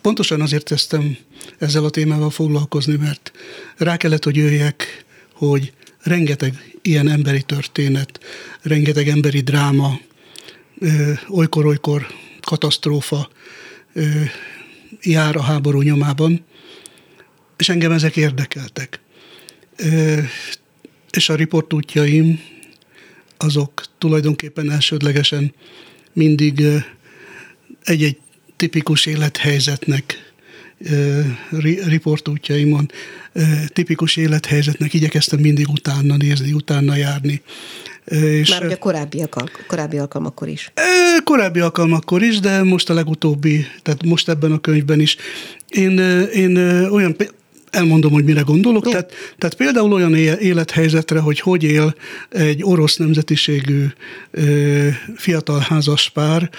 [0.00, 1.16] pontosan azért kezdtem
[1.58, 3.32] ezzel a témával foglalkozni, mert
[3.76, 5.06] rá kellett, hogy jöjjek
[5.38, 5.72] hogy
[6.02, 8.20] rengeteg ilyen emberi történet,
[8.62, 10.00] rengeteg emberi dráma,
[11.28, 12.06] olykor-olykor
[12.40, 13.28] katasztrófa
[15.02, 16.44] jár a háború nyomában,
[17.56, 19.00] és engem ezek érdekeltek.
[21.10, 22.40] És a riportútjaim
[23.36, 25.54] azok tulajdonképpen elsődlegesen
[26.12, 26.62] mindig
[27.82, 28.18] egy-egy
[28.56, 30.27] tipikus élethelyzetnek
[31.86, 32.90] riportútjaimon
[33.66, 37.42] tipikus élethelyzetnek igyekeztem mindig utána nézni, utána járni.
[38.04, 39.24] És Már ugye korábbi,
[39.66, 40.72] korábbi alkalmakkor is.
[41.24, 45.16] Korábbi alkalmakkor is, de most a legutóbbi, tehát most ebben a könyvben is.
[45.68, 45.98] Én,
[46.34, 46.56] én
[46.90, 47.16] olyan
[47.70, 48.88] elmondom, hogy mire gondolok.
[48.88, 51.94] Tehát, tehát például olyan élethelyzetre, hogy hogy él
[52.28, 53.86] egy orosz nemzetiségű
[55.16, 56.50] fiatal házaspár,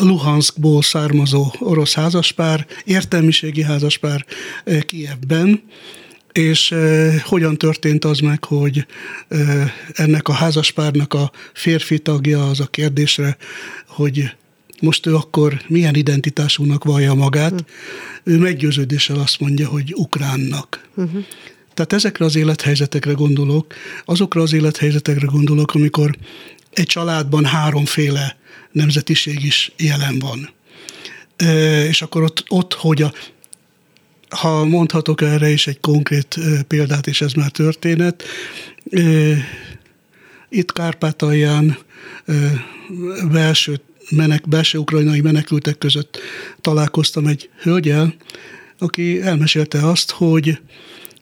[0.00, 4.24] Luhanskból származó orosz házaspár, értelmiségi házaspár
[4.86, 5.62] Kievben,
[6.32, 6.74] és
[7.24, 8.86] hogyan történt az meg, hogy
[9.92, 13.36] ennek a házaspárnak a férfi tagja az a kérdésre,
[13.86, 14.30] hogy
[14.80, 17.66] most ő akkor milyen identitásúnak vallja magát, uh-huh.
[18.22, 20.88] ő meggyőződéssel azt mondja, hogy ukránnak.
[20.94, 21.24] Uh-huh.
[21.74, 26.16] Tehát ezekre az élethelyzetekre gondolok, azokra az élethelyzetekre gondolok, amikor
[26.70, 28.36] egy családban háromféle
[28.72, 30.50] nemzetiség is jelen van.
[31.88, 33.12] És akkor ott, ott hogy a,
[34.28, 38.22] ha mondhatok erre is egy konkrét példát, és ez már történet,
[40.48, 41.78] itt Kárpátalján
[43.30, 43.80] belső,
[44.10, 46.18] menek, belső ukrajnai menekültek között
[46.60, 48.14] találkoztam egy hölgyel,
[48.78, 50.58] aki elmesélte azt, hogy,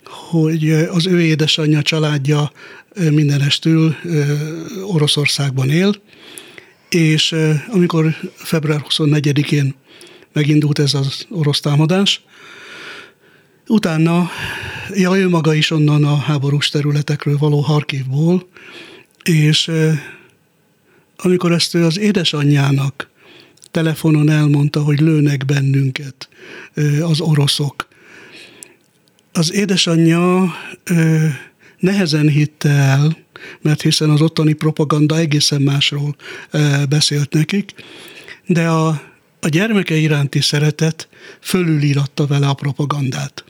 [0.04, 2.52] hogy az ő édesanyja családja
[2.94, 3.96] mindenestül
[4.82, 5.94] Oroszországban él,
[6.90, 7.34] és
[7.68, 9.74] amikor február 24-én
[10.32, 12.20] megindult ez az orosz támadás,
[13.66, 14.30] utána,
[14.94, 18.48] ja, ő maga is onnan a háborús területekről való Harkivból,
[19.24, 19.70] és
[21.16, 23.10] amikor ezt az édesanyjának
[23.70, 26.28] telefonon elmondta, hogy lőnek bennünket
[27.02, 27.88] az oroszok,
[29.32, 30.54] az édesanyja
[31.78, 33.16] nehezen hitte el,
[33.60, 36.16] mert hiszen az ottani propaganda egészen másról
[36.50, 37.74] eh, beszélt nekik,
[38.46, 38.88] de a,
[39.40, 41.08] a gyermeke iránti szeretet
[41.40, 43.44] fölülíratta vele a propagandát.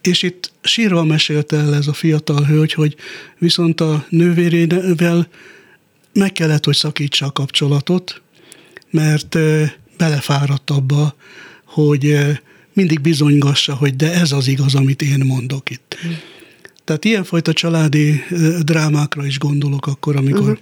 [0.00, 2.96] És itt sírva mesélte el ez a fiatal hölgy, hogy
[3.38, 5.28] viszont a nővérével
[6.12, 8.22] meg kellett, hogy szakítsa a kapcsolatot,
[8.90, 11.14] mert eh, belefáradt abba,
[11.64, 12.36] hogy eh,
[12.72, 15.96] mindig bizonygassa, hogy de ez az igaz, amit én mondok itt.
[16.06, 16.10] Mm.
[16.86, 18.24] Tehát ilyenfajta családi
[18.60, 20.58] drámákra is gondolok akkor, amikor, uh-huh.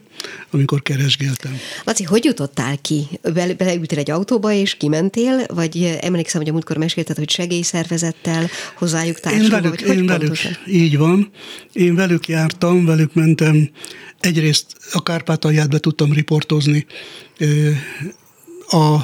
[0.50, 1.58] amikor keresgéltem.
[1.84, 3.06] Laci, hogy jutottál ki?
[3.22, 9.20] Be, beleültél egy autóba és kimentél, vagy emlékszem, hogy a múltkor mesélted, hogy segélyszervezettel hozzájuk
[9.20, 11.30] társulva, én velük, vagy én velük, így van.
[11.72, 13.70] Én velük jártam, velük mentem.
[14.20, 16.86] Egyrészt a Kárpátalját be tudtam riportozni
[18.68, 18.96] a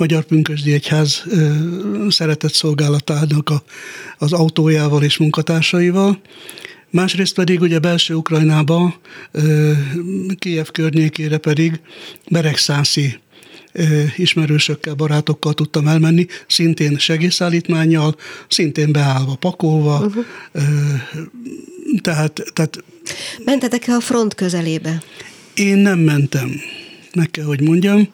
[0.00, 1.24] Magyar Pünkösdi Egyház
[2.08, 3.62] szeretett szolgálatának a,
[4.18, 6.20] az autójával és munkatársaival.
[6.90, 9.00] Másrészt pedig ugye belső Ukrajnába,
[10.38, 11.80] Kiev környékére pedig
[12.30, 13.18] Beregszászi
[14.16, 18.16] ismerősökkel, barátokkal tudtam elmenni, szintén segélyszállítmányjal,
[18.48, 19.98] szintén beállva, pakolva.
[19.98, 20.24] Uh-huh.
[22.00, 22.84] Tehát, tehát...
[23.44, 25.02] Mentetek-e a front közelébe?
[25.54, 26.50] Én nem mentem,
[27.14, 28.08] meg kell, hogy mondjam.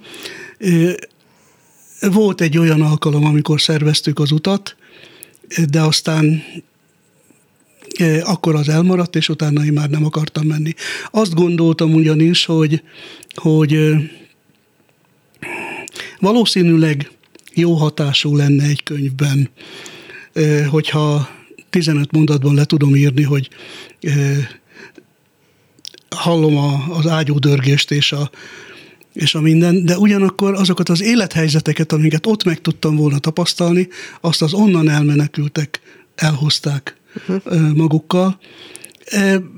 [2.00, 4.76] Volt egy olyan alkalom, amikor szerveztük az utat,
[5.70, 6.42] de aztán
[7.98, 10.74] e, akkor az elmaradt, és utána én már nem akartam menni.
[11.10, 12.82] Azt gondoltam ugyanis, hogy,
[13.34, 14.10] hogy e,
[16.18, 17.10] valószínűleg
[17.54, 19.50] jó hatású lenne egy könyvben,
[20.32, 21.28] e, hogyha
[21.70, 23.48] 15 mondatban le tudom írni, hogy
[26.10, 26.56] hallom
[26.90, 28.30] az ágyúdörgést és a,
[29.16, 33.88] és a minden, de ugyanakkor azokat az élethelyzeteket, amiket ott meg tudtam volna tapasztalni,
[34.20, 35.80] azt az onnan elmenekültek,
[36.14, 36.96] elhozták
[37.28, 37.72] uh-huh.
[37.74, 38.38] magukkal.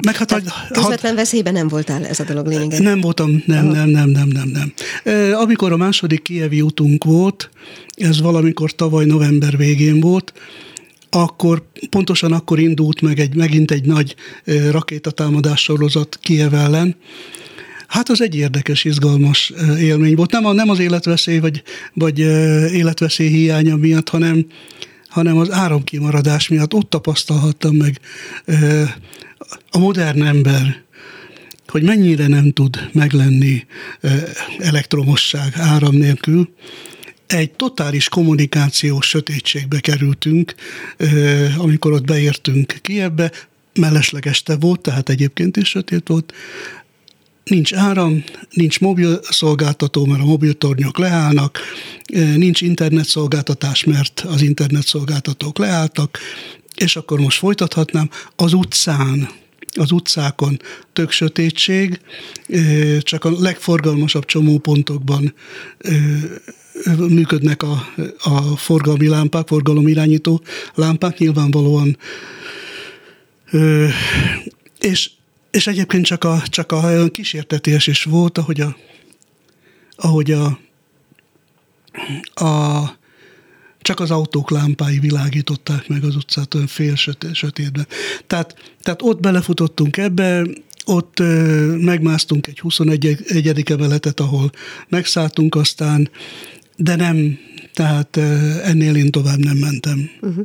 [0.04, 0.42] Meg hát,
[0.72, 2.80] közvetlen had, veszélyben nem voltál ez a dolog lényege?
[2.80, 4.72] Nem voltam, nem, nem, nem, nem, nem, nem.
[5.32, 7.50] Amikor a második kievi utunk volt,
[7.94, 10.32] ez valamikor tavaly november végén volt,
[11.10, 14.14] akkor pontosan akkor indult meg egy, megint egy nagy
[14.70, 16.96] rakétatámadás sorozat Kiev ellen,
[17.88, 20.30] Hát az egy érdekes, izgalmas élmény volt.
[20.30, 21.62] Nem, a, nem az életveszély, vagy,
[21.94, 22.18] vagy
[22.72, 24.46] életveszély hiánya miatt, hanem,
[25.08, 28.00] hanem az áramkimaradás miatt ott tapasztalhattam meg
[29.70, 30.82] a modern ember,
[31.66, 33.66] hogy mennyire nem tud meglenni
[34.58, 36.54] elektromosság áram nélkül.
[37.26, 40.54] Egy totális kommunikációs sötétségbe kerültünk,
[41.58, 43.32] amikor ott beértünk Kievbe,
[43.74, 46.32] mellesleg este volt, tehát egyébként is sötét volt,
[47.48, 51.58] nincs áram, nincs mobil szolgáltató, mert a mobiltornyok leállnak,
[52.36, 56.18] nincs internetszolgáltatás, mert az internetszolgáltatók leálltak,
[56.74, 59.28] és akkor most folytathatnám, az utcán,
[59.74, 60.60] az utcákon
[60.92, 62.00] tök sötétség,
[63.00, 65.34] csak a legforgalmasabb csomópontokban
[66.96, 67.86] működnek a,
[68.18, 70.42] a forgalmi lámpák, forgalomirányító
[70.74, 71.96] lámpák nyilvánvalóan.
[74.80, 75.10] És
[75.50, 78.76] és egyébként csak a, csak a kísértetés is volt, ahogy a,
[79.96, 80.58] ahogy a,
[82.44, 82.82] a
[83.80, 87.86] csak az autók lámpái világították meg az utcát olyan fél sötét, sötétben.
[88.26, 90.46] Tehát, tehát ott belefutottunk ebbe,
[90.84, 93.70] ott ö, megmásztunk egy 21.
[93.70, 94.50] emeletet, ahol
[94.88, 96.10] megszálltunk aztán,
[96.76, 97.38] de nem,
[97.78, 98.16] tehát
[98.64, 100.10] ennél én tovább nem mentem.
[100.20, 100.44] Uh-huh.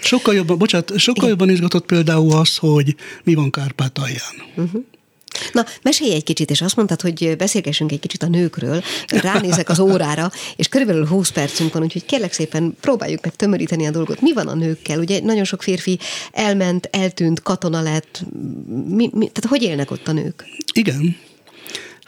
[0.00, 4.34] Sokkal jobban, bocsánat, sokkal jobban izgatott például az, hogy mi van Kárpátalján.
[4.56, 4.84] Uh-huh.
[5.52, 8.82] Na, mesélj egy kicsit, és azt mondtad, hogy beszélgessünk egy kicsit a nőkről.
[9.06, 13.90] Ránézek az órára, és körülbelül 20 percünk van, úgyhogy kérlek szépen próbáljuk meg tömöríteni a
[13.90, 14.20] dolgot.
[14.20, 14.98] Mi van a nőkkel?
[14.98, 15.98] Ugye nagyon sok férfi
[16.32, 18.24] elment, eltűnt, katona lett.
[18.88, 20.44] Mi, mi, tehát hogy élnek ott a nők?
[20.72, 21.16] Igen.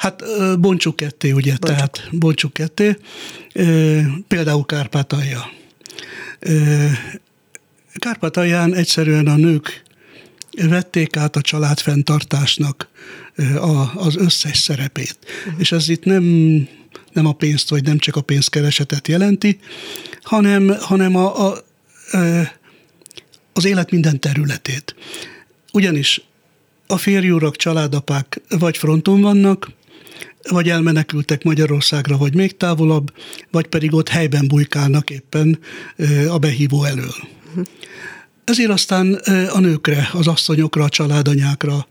[0.00, 0.22] Hát
[0.60, 1.76] bontsuk ketté, ugye, bontsuk.
[1.76, 2.96] tehát bontsuk ketté.
[4.28, 5.50] Például Kárpátalja.
[7.94, 9.82] Kárpátalján egyszerűen a nők
[10.68, 12.88] vették át a családfenntartásnak
[13.94, 15.18] az összes szerepét.
[15.46, 15.60] Uh-huh.
[15.60, 16.24] És ez itt nem,
[17.12, 19.60] nem a pénzt, vagy nem csak a pénzkeresetet jelenti,
[20.22, 21.64] hanem, hanem a, a,
[23.52, 24.94] az élet minden területét.
[25.72, 26.22] Ugyanis
[26.86, 29.78] a férjurak, családapák vagy fronton vannak,
[30.48, 33.12] vagy elmenekültek Magyarországra, vagy még távolabb,
[33.50, 35.58] vagy pedig ott helyben bujkálnak éppen
[36.28, 37.14] a behívó elől.
[38.44, 39.14] Ezért aztán
[39.52, 41.86] a nőkre, az asszonyokra, a családanyákra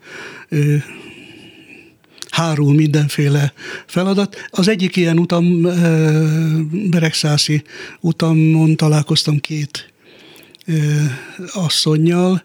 [2.30, 3.54] hárul mindenféle
[3.86, 4.48] feladat.
[4.50, 5.62] Az egyik ilyen utam,
[6.90, 7.64] Beregszászi
[8.00, 9.94] utamon találkoztam két
[11.54, 12.44] asszonynal,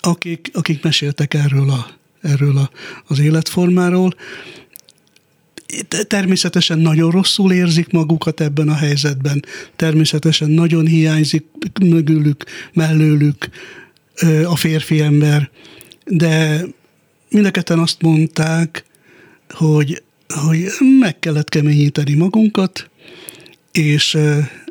[0.00, 1.86] akik, akik meséltek erről, a,
[2.20, 2.70] erről a,
[3.06, 4.14] az életformáról,
[6.06, 9.44] természetesen nagyon rosszul érzik magukat ebben a helyzetben,
[9.76, 11.44] természetesen nagyon hiányzik
[11.80, 13.48] mögülük, mellőlük
[14.44, 15.50] a férfi ember,
[16.04, 16.64] de
[17.30, 18.84] mindeketen azt mondták,
[19.48, 20.66] hogy, hogy
[21.00, 22.90] meg kellett keményíteni magunkat,
[23.72, 24.18] és,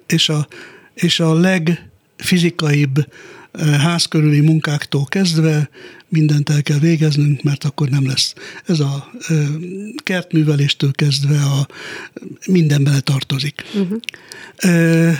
[0.08, 0.48] és, a,
[0.94, 3.08] és a legfizikaibb
[3.60, 5.70] ház körüli munkáktól kezdve
[6.14, 8.34] mindent el kell végeznünk, mert akkor nem lesz.
[8.66, 9.12] Ez a
[9.96, 11.68] kertműveléstől kezdve a
[12.48, 13.64] minden bele tartozik.
[13.74, 15.16] Uh-huh.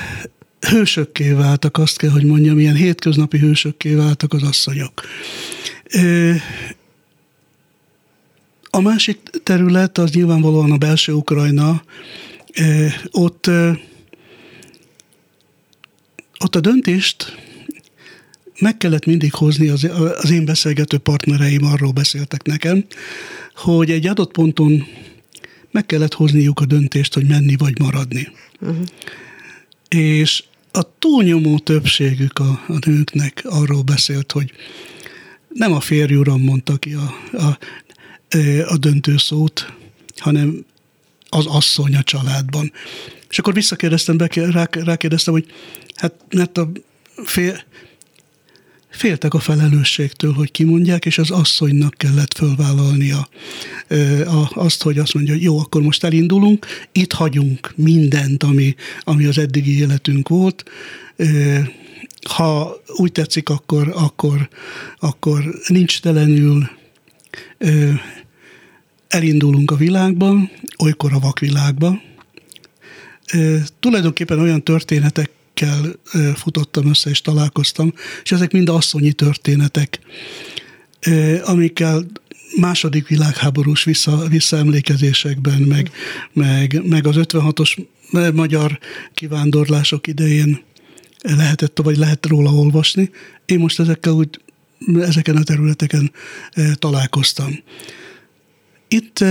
[0.60, 5.02] Hősökké váltak, azt kell, hogy mondjam, ilyen hétköznapi hősökké váltak az asszonyok.
[8.70, 11.84] A másik terület az nyilvánvalóan a belső Ukrajna.
[13.12, 13.50] Ott,
[16.40, 17.38] ott a döntést
[18.64, 19.90] meg kellett mindig hozni, az,
[20.22, 22.86] az én beszélgető partnereim arról beszéltek nekem,
[23.56, 24.86] hogy egy adott ponton
[25.72, 28.28] meg kellett hozniuk a döntést, hogy menni vagy maradni.
[28.62, 28.86] Uh-huh.
[29.88, 34.52] És a túlnyomó többségük a, a nőknek arról beszélt, hogy
[35.50, 37.58] nem a férj uram mondta ki a, a,
[38.68, 39.74] a döntő szót,
[40.18, 40.66] hanem
[41.30, 42.72] az asszony a családban.
[43.30, 45.46] És akkor visszakérdeztem, rá, rákérdeztem, hogy
[45.96, 46.72] hát mert a
[47.24, 47.64] fél,
[48.94, 53.28] féltek a felelősségtől, hogy kimondják, és az asszonynak kellett fölvállalnia
[54.54, 59.38] azt, hogy azt mondja, hogy jó, akkor most elindulunk, itt hagyunk mindent, ami, ami az
[59.38, 60.64] eddigi életünk volt,
[62.30, 64.50] ha úgy tetszik, akkor, akkor,
[65.00, 66.70] akkor nincs telenül
[69.08, 70.50] elindulunk a világba,
[70.84, 72.02] olykor a vakvilágba.
[73.80, 75.96] Tulajdonképpen olyan történetek akikkel
[76.36, 80.00] futottam össze és találkoztam, és ezek mind asszonyi történetek,
[81.44, 82.06] amikkel
[82.60, 85.92] második világháborús vissza, visszaemlékezésekben, meg,
[86.34, 87.86] meg, meg az 56-os
[88.34, 88.80] magyar
[89.14, 90.62] kivándorlások idején
[91.22, 93.10] lehetett, vagy lehet róla olvasni.
[93.46, 94.42] Én most ezekkel úgy,
[94.96, 96.12] ezeken a területeken
[96.74, 97.64] találkoztam.
[98.88, 99.24] Itt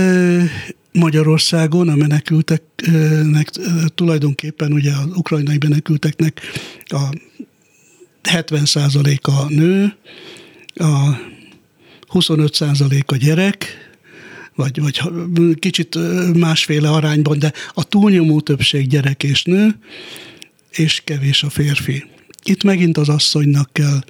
[0.93, 3.49] Magyarországon a menekülteknek
[3.95, 6.41] tulajdonképpen ugye az ukrajnai menekülteknek
[6.85, 7.09] a
[8.23, 9.95] 70%-a nő,
[10.75, 11.17] a
[12.13, 13.65] 25% a gyerek,
[14.55, 15.01] vagy, vagy
[15.59, 15.97] kicsit
[16.33, 19.75] másféle arányban, de a túlnyomó többség gyerek és nő,
[20.71, 22.05] és kevés a férfi.
[22.43, 24.03] Itt megint az asszonynak kell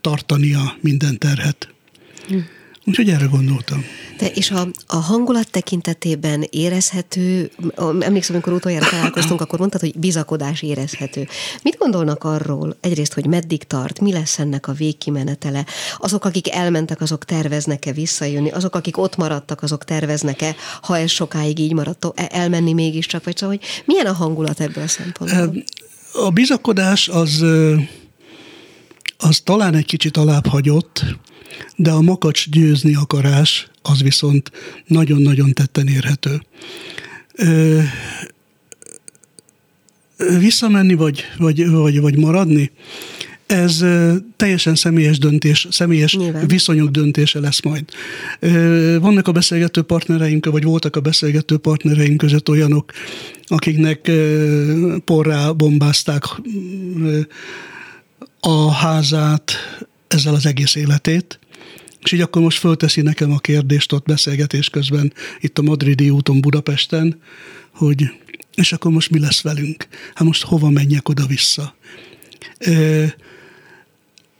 [0.00, 1.74] tartania minden terhet.
[2.88, 3.84] Úgyhogy erre gondoltam.
[4.18, 7.50] De és a, a hangulat tekintetében érezhető,
[8.00, 11.28] emlékszem, amikor utoljára találkoztunk, akkor mondtad, hogy bizakodás érezhető.
[11.62, 15.66] Mit gondolnak arról egyrészt, hogy meddig tart, mi lesz ennek a végkimenetele?
[15.98, 18.50] Azok, akik elmentek, azok terveznek-e visszajönni?
[18.50, 23.24] Azok, akik ott maradtak, azok terveznek-e, ha ez sokáig így maradt, e, elmenni mégiscsak?
[23.24, 25.62] Vagy szóval, hogy milyen a hangulat ebből a szempontból?
[26.12, 27.44] A bizakodás az,
[29.16, 31.04] az talán egy kicsit alább hagyott,
[31.76, 34.50] de a makacs győzni akarás az viszont
[34.86, 36.42] nagyon-nagyon tetten érhető.
[37.34, 37.80] Ö,
[40.38, 42.70] visszamenni vagy, vagy, vagy, vagy maradni,
[43.46, 43.84] ez
[44.36, 46.46] teljesen személyes döntés, személyes Nyilván.
[46.46, 47.84] viszonyok döntése lesz majd.
[49.00, 52.92] Vannak a beszélgető partnereink, vagy voltak a beszélgető partnereink között olyanok,
[53.46, 54.10] akiknek
[55.04, 56.22] porrá bombázták
[58.40, 59.52] a házát,
[60.08, 61.38] ezzel az egész életét,
[62.06, 66.40] és így akkor most fölteszi nekem a kérdést ott beszélgetés közben itt a Madridi úton
[66.40, 67.20] Budapesten,
[67.70, 68.10] hogy
[68.54, 69.86] és akkor most mi lesz velünk?
[70.14, 71.74] Hát most hova menjek oda-vissza?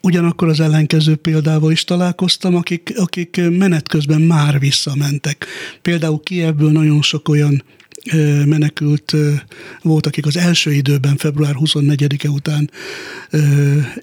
[0.00, 5.46] Ugyanakkor az ellenkező példával is találkoztam, akik, akik menet közben már visszamentek.
[5.82, 7.62] Például Kievből nagyon sok olyan
[8.44, 9.16] menekült
[9.82, 12.70] volt, akik az első időben, február 24-e után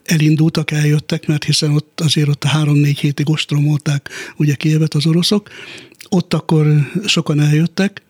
[0.06, 5.49] elindultak, eljöttek, mert hiszen ott azért ott a három-négy hétig ostromolták ugye Kievet az oroszok.
[6.10, 8.01] Ott akkor sokan eljöttek,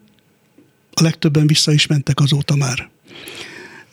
[0.94, 2.90] a legtöbben vissza is mentek azóta már.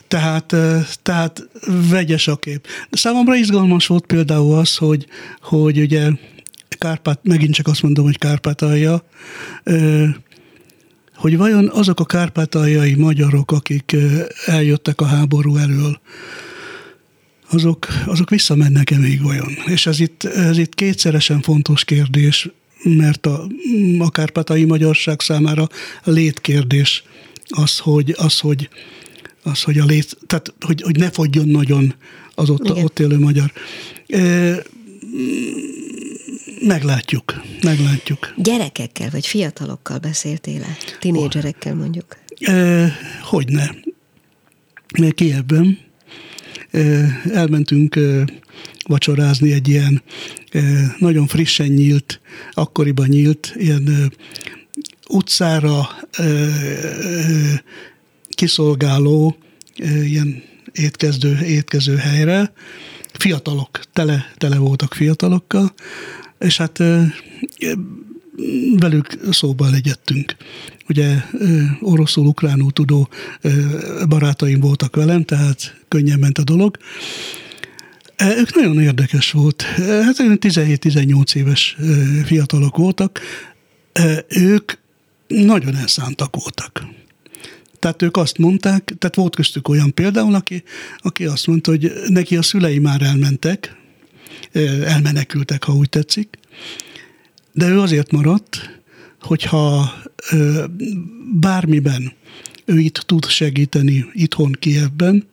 [0.08, 0.56] Tehát,
[1.02, 1.48] tehát
[1.90, 2.66] vegyes a kép.
[2.90, 5.06] De számomra izgalmas volt például az, hogy,
[5.40, 6.10] hogy ugye
[6.68, 9.04] Kárpát, megint csak azt mondom, hogy Kárpátalja,
[11.20, 13.96] hogy vajon azok a kárpátaljai magyarok, akik
[14.46, 16.00] eljöttek a háború elől,
[17.50, 19.52] azok, azok visszamennek-e még vajon?
[19.66, 22.48] És ez itt, ez itt kétszeresen fontos kérdés,
[22.82, 23.46] mert a,
[23.98, 25.68] a kárpátai magyarság számára
[26.04, 27.04] létkérdés
[27.48, 28.68] az, hogy, az, hogy,
[29.42, 31.94] az, hogy, a lét, tehát, hogy, hogy ne fogjon nagyon
[32.34, 33.52] az ott, ott élő magyar.
[34.06, 34.62] E,
[36.62, 38.34] Meglátjuk, meglátjuk.
[38.36, 40.76] Gyerekekkel vagy fiatalokkal beszéltél-e?
[40.98, 42.16] Tinédzserekkel mondjuk?
[42.40, 42.92] E,
[43.22, 43.74] hogyne.
[45.14, 45.78] Kievben
[47.32, 47.98] elmentünk
[48.86, 50.02] vacsorázni egy ilyen
[50.98, 52.20] nagyon frissen nyílt,
[52.52, 54.12] akkoriban nyílt, ilyen
[55.08, 55.88] utcára
[58.28, 59.36] kiszolgáló
[60.02, 60.42] ilyen
[60.72, 62.52] étkezdő, étkező helyre,
[63.12, 65.74] fiatalok, tele, tele voltak fiatalokkal,
[66.40, 66.82] és hát
[68.76, 70.36] velük szóba legyettünk.
[70.88, 71.16] Ugye
[71.80, 73.08] oroszul, ukránul tudó
[74.08, 76.76] barátaim voltak velem, tehát könnyen ment a dolog.
[78.38, 79.62] Ők nagyon érdekes volt.
[79.62, 81.76] Hát 17-18 éves
[82.24, 83.20] fiatalok voltak.
[84.28, 84.72] Ők
[85.26, 86.86] nagyon elszántak voltak.
[87.78, 90.62] Tehát ők azt mondták, tehát volt köztük olyan például, aki,
[90.98, 93.76] aki azt mondta, hogy neki a szülei már elmentek,
[94.84, 96.38] elmenekültek, ha úgy tetszik,
[97.52, 98.80] de ő azért maradt,
[99.20, 99.92] hogyha
[101.40, 102.12] bármiben
[102.64, 105.26] ő itt tud segíteni itthon Kievben,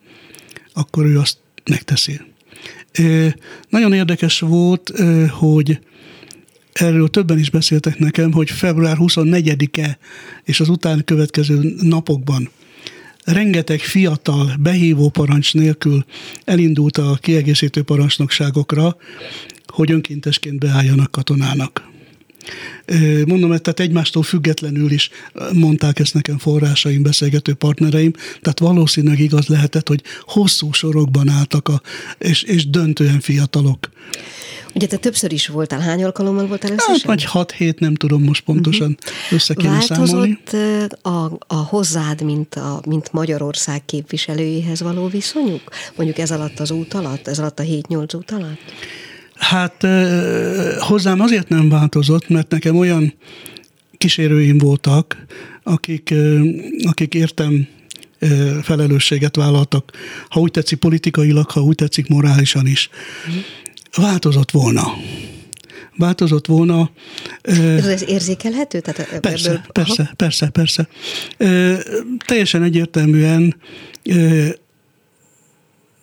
[0.72, 1.38] akkor ő azt
[1.70, 2.20] megteszi.
[3.68, 4.92] Nagyon érdekes volt,
[5.30, 5.80] hogy
[6.72, 9.98] erről többen is beszéltek nekem, hogy február 24-e
[10.44, 12.50] és az után következő napokban
[13.32, 16.04] rengeteg fiatal behívó parancs nélkül
[16.44, 18.96] elindult a kiegészítő parancsnokságokra,
[19.66, 21.87] hogy önkéntesként beálljanak katonának.
[23.26, 25.10] Mondom, tehát egymástól függetlenül is
[25.52, 31.82] mondták ezt nekem forrásaim, beszélgető partnereim, tehát valószínűleg igaz lehetett, hogy hosszú sorokban álltak, a,
[32.18, 33.88] és, és döntően fiatalok.
[34.74, 36.94] Ugye te többször is voltál, hány alkalommal voltál összesen?
[36.94, 39.32] Hát, vagy hat hét, nem tudom most pontosan uh-huh.
[39.32, 40.38] össze kéne Változott számolni.
[41.02, 45.62] A, a hozzád, mint, a, mint Magyarország képviselőjéhez való viszonyuk?
[45.96, 48.60] Mondjuk ez alatt az út alatt, ez alatt a 7-8 út alatt?
[49.38, 49.86] Hát
[50.78, 53.14] hozzám azért nem változott, mert nekem olyan
[53.98, 55.26] kísérőim voltak,
[55.62, 56.14] akik,
[56.82, 57.66] akik értem
[58.62, 59.92] felelősséget vállaltak,
[60.28, 62.90] ha úgy tetszik politikailag, ha úgy tetszik morálisan is.
[63.96, 64.82] Változott volna
[65.98, 66.90] változott volna.
[67.42, 68.80] Ez érzékelhető?
[68.80, 70.12] Tehát persze, ebből, persze, aha.
[70.16, 70.88] persze, persze.
[72.26, 73.56] Teljesen egyértelműen,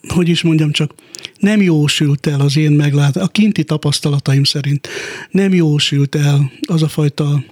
[0.08, 0.94] hogy is mondjam csak,
[1.40, 4.88] nem jósült el az én meglát, a kinti tapasztalataim szerint
[5.32, 7.44] nem jósült el az a fajta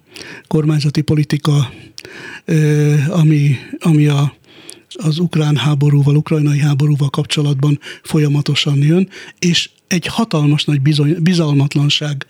[0.47, 1.73] kormányzati politika,
[3.07, 4.35] ami, ami a,
[4.93, 9.09] az ukrán háborúval, ukrajnai háborúval kapcsolatban folyamatosan jön,
[9.39, 12.25] és egy hatalmas nagy bizony, bizalmatlanság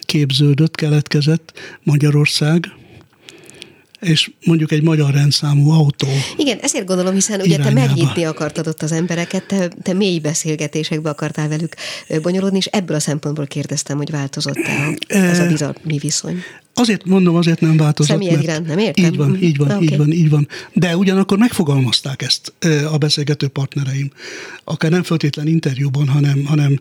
[0.00, 1.52] képződött, keletkezett
[1.82, 2.72] Magyarország,
[4.00, 6.08] és mondjuk egy magyar rendszámú autó.
[6.36, 7.74] Igen, ezért gondolom, hiszen ugye irányába.
[7.74, 11.74] te megnyitni akartad ott az embereket, te, te mély beszélgetésekbe akartál velük
[12.22, 16.42] bonyolódni, és ebből a szempontból kérdeztem, hogy változott-e ez a bizalmi viszony.
[16.74, 18.18] Azért mondom, azért nem változott.
[18.18, 19.04] Személyek iránt nem értem?
[19.04, 19.98] Így van, így van, Na, így okay.
[19.98, 20.48] van, így van.
[20.72, 22.52] De ugyanakkor megfogalmazták ezt
[22.92, 24.10] a beszélgető partnereim.
[24.64, 26.80] Akár nem feltétlen interjúban, hanem, hanem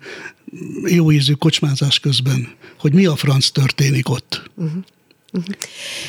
[0.85, 2.47] jó ízű kocsmázás közben,
[2.79, 4.49] hogy mi a franc történik ott.
[4.55, 4.83] Uh-huh.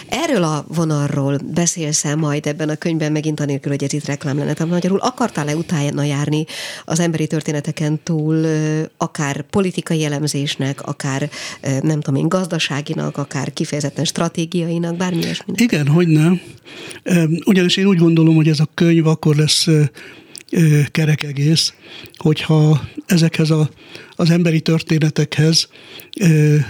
[0.08, 4.52] Erről a vonalról beszélsz majd ebben a könyvben, megint anélkül, hogy ez itt reklám lenne.
[4.52, 6.44] Tehát magyarul akartál-e utána járni
[6.84, 8.46] az emberi történeteken túl,
[8.96, 15.52] akár politikai elemzésnek, akár nem tudom én, gazdaságinak, akár kifejezetten stratégiainak, bármi ilyesmi?
[15.56, 16.40] Igen, hogy nem.
[17.44, 19.66] Ugyanis én úgy gondolom, hogy ez a könyv akkor lesz
[20.90, 21.72] kerek egész,
[22.16, 23.70] hogyha ezekhez a,
[24.10, 25.68] az emberi történetekhez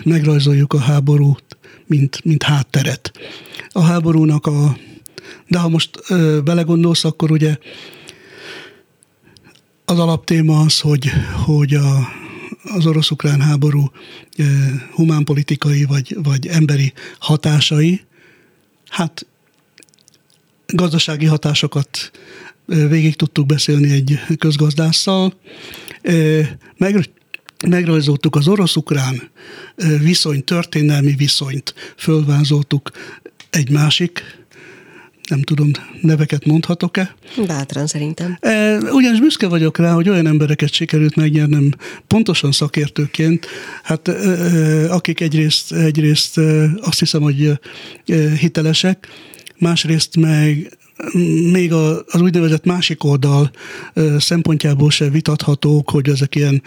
[0.02, 1.45] megrajzoljuk a háborút
[1.86, 3.12] mint, mint hátteret.
[3.68, 4.76] A háborúnak a...
[5.48, 7.58] De ha most ö, belegondolsz, akkor ugye
[9.84, 11.10] az alaptéma az, hogy,
[11.44, 12.08] hogy a,
[12.62, 13.90] az orosz-ukrán háború
[14.36, 14.44] e,
[14.92, 18.00] humánpolitikai vagy, vagy emberi hatásai,
[18.88, 19.26] hát
[20.66, 22.10] gazdasági hatásokat
[22.66, 25.34] végig tudtuk beszélni egy közgazdásszal,
[26.76, 27.10] meg,
[27.68, 29.30] megrajzoltuk az orosz-ukrán
[30.02, 32.90] viszony, történelmi viszonyt, fölvázoltuk
[33.50, 34.44] egy másik
[35.28, 37.14] nem tudom, neveket mondhatok-e?
[37.46, 38.38] Bátran szerintem.
[38.90, 41.70] ugyanis büszke vagyok rá, hogy olyan embereket sikerült megnyernem
[42.06, 43.46] pontosan szakértőként,
[43.82, 44.08] hát
[44.88, 46.40] akik egyrészt, egyrészt
[46.80, 47.52] azt hiszem, hogy
[48.40, 49.08] hitelesek,
[49.58, 50.76] másrészt meg
[51.52, 53.50] még az úgynevezett másik oldal
[54.18, 56.62] szempontjából se vitathatók, hogy ezek ilyen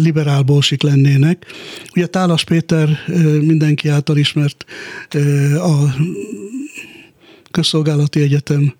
[0.00, 1.46] liberál bolsik lennének.
[1.94, 2.88] Ugye Tálas Péter
[3.40, 4.64] mindenki által ismert
[5.54, 5.94] a
[7.50, 8.74] Közszolgálati Egyetem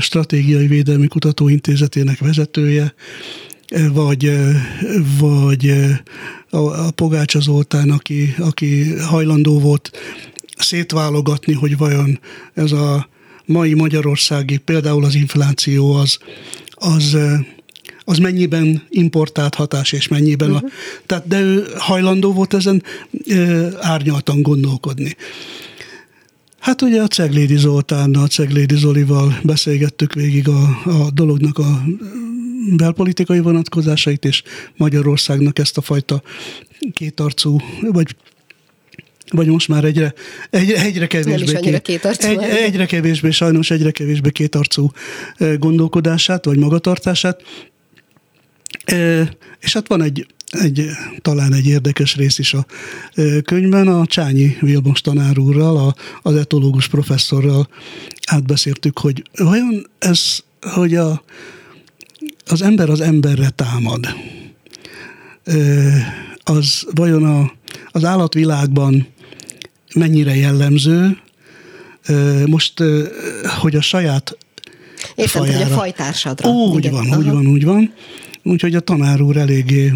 [0.00, 2.94] Stratégiai Védelmi Kutatóintézetének vezetője,
[3.92, 4.32] vagy,
[5.18, 5.72] vagy
[6.50, 9.90] a Pogácsa Zoltán, aki, aki hajlandó volt
[10.62, 12.20] szétválogatni, hogy vajon
[12.54, 13.08] ez a
[13.44, 16.18] mai magyarországi, például az infláció az,
[16.70, 17.16] az,
[18.04, 20.64] az mennyiben importált hatás, és mennyiben uh-huh.
[20.64, 20.66] a...
[20.66, 20.74] Mhm.
[21.06, 22.82] Tehát, de ő hajlandó volt ezen
[23.80, 25.16] árnyaltan gondolkodni.
[26.58, 31.82] Hát ugye a Ceglédi Zoltánnal, Ceglédi Zolival beszélgettük végig a, a dolognak a
[32.76, 34.42] belpolitikai vonatkozásait, és
[34.76, 36.22] Magyarországnak ezt a fajta
[36.94, 38.16] kétarcú, vagy
[39.30, 40.14] vagy most már egyre,
[40.50, 44.90] egyre, egyre kevésbé, két, egy, egyre kevésbé, sajnos egyre kevésbé kétarcú
[45.58, 47.42] gondolkodását, vagy magatartását.
[49.60, 50.86] És hát van egy, egy,
[51.22, 52.66] talán egy érdekes rész is a
[53.44, 57.68] könyvben, a Csányi Vilmos tanár úrral, a, az etológus professzorral
[58.26, 61.22] átbeszéltük, hogy vajon ez, hogy a,
[62.46, 64.06] az ember az emberre támad,
[66.44, 67.52] az vajon a,
[67.90, 69.06] az állatvilágban
[69.94, 71.18] mennyire jellemző,
[72.46, 72.82] most,
[73.60, 74.36] hogy a saját
[75.14, 75.64] Értem, fajára.
[75.64, 76.48] hogy a fajtársadra.
[76.48, 76.92] Úgy Igen.
[76.92, 77.18] van, Aha.
[77.18, 77.92] úgy van, úgy van.
[78.42, 79.92] Úgyhogy a tanár úr eléggé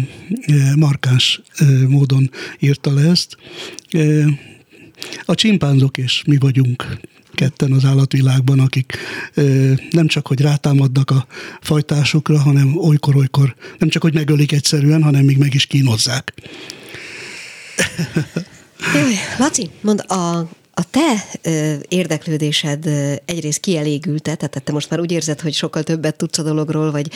[0.75, 1.41] markáns
[1.87, 3.37] módon írta le ezt.
[5.25, 6.99] A csimpánzok és mi vagyunk
[7.33, 8.97] ketten az állatvilágban, akik
[9.91, 11.27] nem csak, hogy rátámadnak a
[11.61, 16.33] fajtásokra, hanem olykor-olykor nem csak, hogy megölik egyszerűen, hanem még meg is kínozzák.
[18.93, 20.37] Jaj, Laci, mond, a,
[20.73, 25.83] a te ö, érdeklődésed ö, egyrészt kielégülte, tehát te most már úgy érzed, hogy sokkal
[25.83, 27.11] többet tudsz a dologról, vagy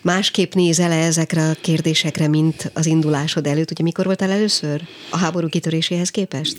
[0.00, 3.70] másképp nézel -e ezekre a kérdésekre, mint az indulásod előtt.
[3.70, 6.56] Ugye mikor voltál először a háború kitöréséhez képest?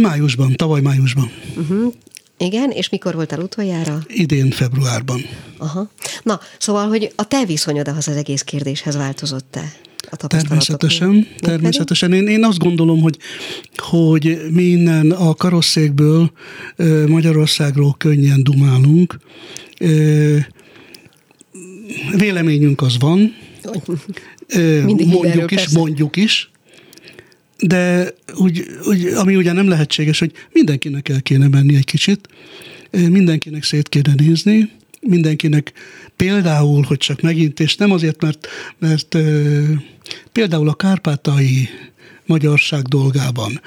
[0.00, 1.30] Májusban, tavaly májusban.
[1.56, 1.92] Uh-huh.
[2.38, 3.98] Igen, és mikor voltál utoljára?
[4.06, 5.20] Idén februárban.
[5.58, 5.90] Aha.
[6.22, 9.72] Na, szóval, hogy a te viszonyod ahhoz az egész kérdéshez változott-e?
[10.10, 12.12] A Természetesen, természetesen.
[12.12, 13.16] Én, én azt gondolom, hogy,
[13.76, 16.30] hogy mi innen a karosszékből
[17.06, 19.18] Magyarországról könnyen dumálunk.
[22.16, 23.34] Véleményünk az van.
[24.84, 25.78] Mindig mondjuk is, persze.
[25.78, 26.50] mondjuk is.
[27.58, 32.28] De úgy, úgy, ami ugye nem lehetséges, hogy mindenkinek el kéne menni egy kicsit,
[32.90, 35.72] mindenkinek szét kéne nézni, mindenkinek
[36.16, 38.48] például, hogy csak megint, és nem azért, mert,
[38.78, 39.16] mert
[40.32, 41.68] például a kárpátai
[42.26, 43.60] magyarság dolgában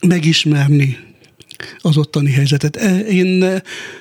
[0.00, 0.98] megismerni
[1.78, 2.76] az ottani helyzetet.
[3.08, 3.38] Én,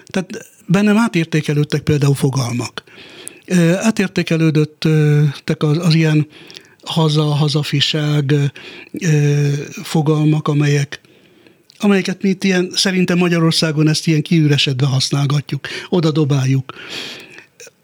[0.06, 0.30] tehát
[0.66, 2.84] bennem átértékelődtek például fogalmak.
[3.76, 6.28] Átértékelődöttek az, az ilyen
[6.84, 8.34] haza, hazafiság
[9.84, 11.02] fogalmak, amelyek
[11.82, 16.74] amelyeket mi itt ilyen, szerintem Magyarországon ezt ilyen kiüresedve használgatjuk, oda dobáljuk.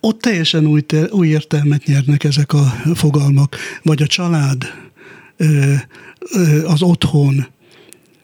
[0.05, 4.63] Ott teljesen új, új értelmet nyernek ezek a fogalmak, vagy a család,
[6.65, 7.47] az otthon,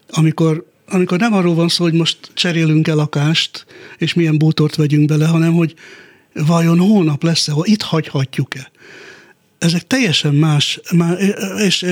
[0.10, 3.66] amikor amikor nem arról van szó, hogy most cserélünk el lakást,
[3.98, 5.74] és milyen bútort vegyünk bele, hanem hogy
[6.34, 8.72] vajon holnap lesz-e, ha itt hagyhatjuk-e.
[9.58, 10.80] Ezek teljesen más,
[11.58, 11.86] és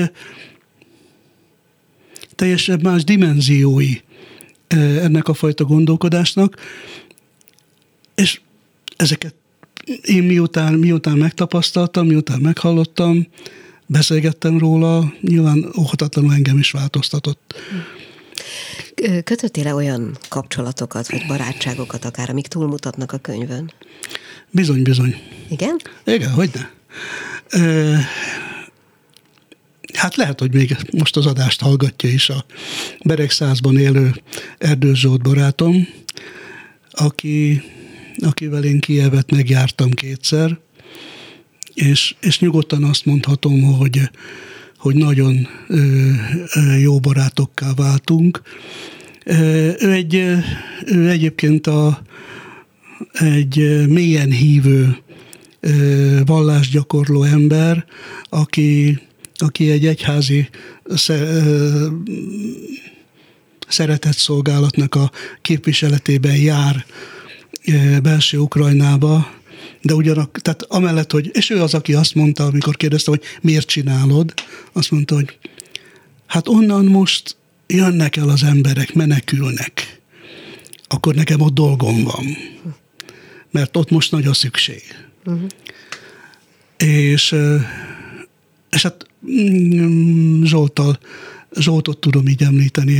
[2.34, 3.94] teljesen más dimenziói
[4.68, 6.56] ennek a fajta gondolkodásnak,
[8.14, 8.40] és
[8.96, 9.34] ezeket
[10.02, 13.26] én miután, miután megtapasztaltam, miután meghallottam,
[13.86, 17.54] beszélgettem róla, nyilván óhatatlanul engem is változtatott.
[19.24, 23.72] Kötöttél-e olyan kapcsolatokat, vagy barátságokat akár, amik túlmutatnak a könyvön?
[24.50, 25.16] Bizony, bizony.
[25.48, 25.76] Igen?
[26.04, 26.66] Igen, hogy ne.
[29.94, 32.44] Hát lehet, hogy még most az adást hallgatja is a
[33.04, 34.14] Beregszázban élő
[34.58, 35.88] Erdős Zsolt barátom,
[36.90, 37.62] aki,
[38.20, 40.58] akivel én Kievet megjártam kétszer,
[41.74, 44.00] és, és nyugodtan azt mondhatom, hogy,
[44.76, 46.10] hogy nagyon ö,
[46.54, 48.42] ö, jó barátokká váltunk.
[49.24, 50.14] Ő, egy,
[50.86, 52.02] ő egyébként a,
[53.12, 54.96] egy mélyen hívő
[56.24, 57.84] vallásgyakorló ember,
[58.28, 58.98] aki
[59.42, 60.48] aki egy egyházi
[63.68, 65.10] szeretett szolgálatnak a
[65.42, 66.84] képviseletében jár
[68.02, 69.30] belső Ukrajnába,
[69.82, 73.66] de ugyanak, tehát amellett, hogy, és ő az, aki azt mondta, amikor kérdezte, hogy miért
[73.66, 74.34] csinálod,
[74.72, 75.38] azt mondta, hogy
[76.26, 80.00] hát onnan most jönnek el az emberek, menekülnek,
[80.88, 82.24] akkor nekem ott dolgom van,
[83.50, 84.82] mert ott most nagy a szükség.
[85.24, 85.46] Uh-huh.
[86.76, 87.34] És,
[88.70, 90.98] és hát Mm, Zsoltal,
[91.58, 92.98] Zsoltot tudom így említeni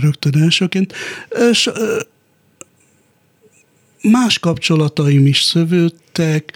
[0.00, 0.92] rögtön elsőként.
[1.50, 1.70] És
[4.10, 6.52] más kapcsolataim is szövődtek,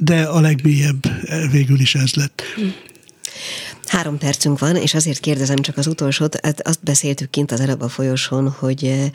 [0.00, 2.42] de a legmélyebb eh, végül is ez lett.
[3.86, 7.80] Három percünk van, és azért kérdezem csak az utolsót, hát azt beszéltük kint az előbb
[7.80, 9.10] a folyosón, hogy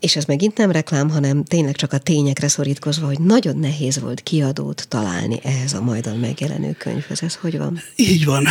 [0.00, 4.22] és ez megint nem reklám, hanem tényleg csak a tényekre szorítkozva, hogy nagyon nehéz volt
[4.22, 7.22] kiadót találni ehhez a majdan megjelenő könyvhez.
[7.22, 7.80] Ez hogy van?
[7.96, 8.46] Így van.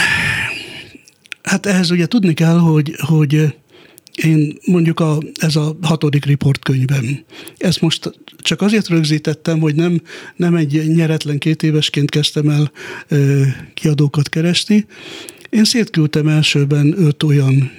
[1.43, 3.55] Hát ehhez ugye tudni kell, hogy, hogy
[4.23, 7.19] én mondjuk a, ez a hatodik riportkönyvem.
[7.57, 10.01] Ezt most csak azért rögzítettem, hogy nem,
[10.35, 12.71] nem egy nyeretlen két évesként kezdtem el
[13.07, 13.41] ö,
[13.73, 14.85] kiadókat keresni.
[15.49, 17.71] Én szétküldtem elsőben öt olyan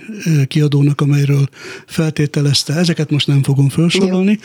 [0.46, 1.48] kiadónak, amelyről
[1.86, 2.74] feltételezte.
[2.74, 4.38] Ezeket most nem fogom felsorolni.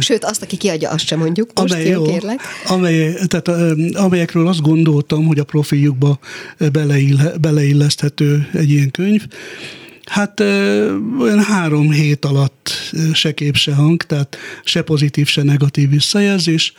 [0.00, 1.50] Sőt, azt, aki kiadja, azt sem mondjuk.
[1.54, 2.40] Most amely, jó, kérlek.
[2.66, 3.48] Amely, tehát,
[3.96, 6.18] amelyekről azt gondoltam, hogy a profiljukba
[6.72, 9.26] beleille, beleilleszthető egy ilyen könyv.
[10.12, 10.40] Hát
[11.20, 12.70] olyan három hét alatt
[13.12, 16.72] se kép, se hang, tehát se pozitív, se negatív visszajelzés.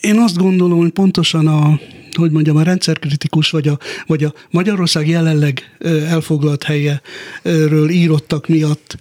[0.00, 1.80] Én azt gondolom, hogy pontosan a,
[2.12, 5.76] hogy mondjam, a rendszerkritikus, vagy a, vagy a Magyarország jelenleg
[6.08, 8.98] elfoglalt helyeről írottak miatt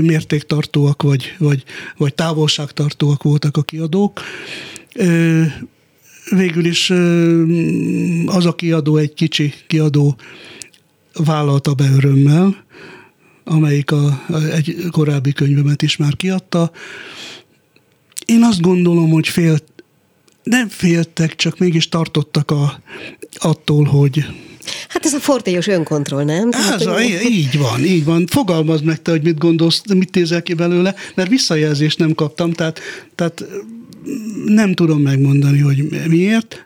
[0.00, 1.64] mértéktartóak, vagy, vagy,
[1.96, 4.20] vagy távolságtartóak voltak a kiadók.
[6.30, 6.90] Végül is
[8.26, 10.16] az a kiadó, egy kicsi kiadó
[11.14, 12.64] vállalta be örömmel,
[13.44, 16.70] amelyik a, egy korábbi könyvemet is már kiadta.
[18.26, 19.58] Én azt gondolom, hogy fél,
[20.42, 22.80] nem féltek, csak mégis tartottak a,
[23.38, 24.24] attól, hogy,
[24.88, 26.50] Hát ez a fortélyos önkontroll, nem?
[26.50, 28.26] Tehát, ez a, így van, így van.
[28.26, 32.80] Fogalmazd meg te, hogy mit gondolsz, mit tézel ki belőle, mert visszajelzést nem kaptam, tehát,
[33.14, 33.44] tehát
[34.46, 36.64] nem tudom megmondani, hogy miért.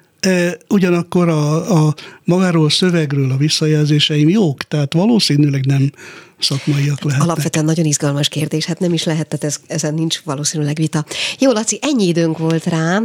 [0.69, 1.95] Ugyanakkor a, a
[2.25, 5.91] magáról a szövegről a visszajelzéseim jók, tehát valószínűleg nem
[6.39, 7.29] szakmaiak lehetnek.
[7.29, 11.05] Alapvetően nagyon izgalmas kérdés, hát nem is lehet, tehát ez, ezen nincs valószínűleg vita.
[11.39, 13.03] Jó, Laci, ennyi időnk volt rá.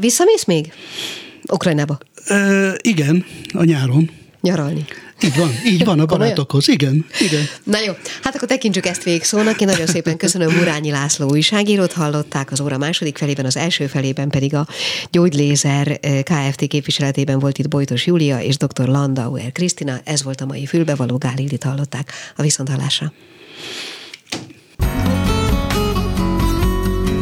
[0.00, 0.72] Visszamész még
[1.52, 1.98] Ukrajnába?
[2.26, 4.10] E, igen, a nyáron.
[4.40, 4.84] Nyaralni.
[5.22, 7.48] Így van, így van a barátokhoz, igen, igen.
[7.64, 7.92] Na jó,
[8.22, 9.60] hát akkor tekintsük ezt végszónak.
[9.60, 14.28] Én nagyon szépen köszönöm Murányi László újságírót, hallották az óra második felében, az első felében
[14.28, 14.66] pedig a
[15.10, 16.66] Gyógylézer eh, Kft.
[16.66, 18.88] képviseletében volt itt Bojtos Júlia és dr.
[18.88, 20.00] Landauer Krisztina.
[20.04, 23.12] Ez volt a mai fülbevaló Gálildit hallották a viszonthallásra.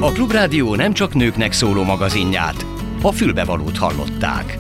[0.01, 2.66] A Klubrádió nem csak nőknek szóló magazinját,
[3.03, 4.59] a fülbevalót hallották.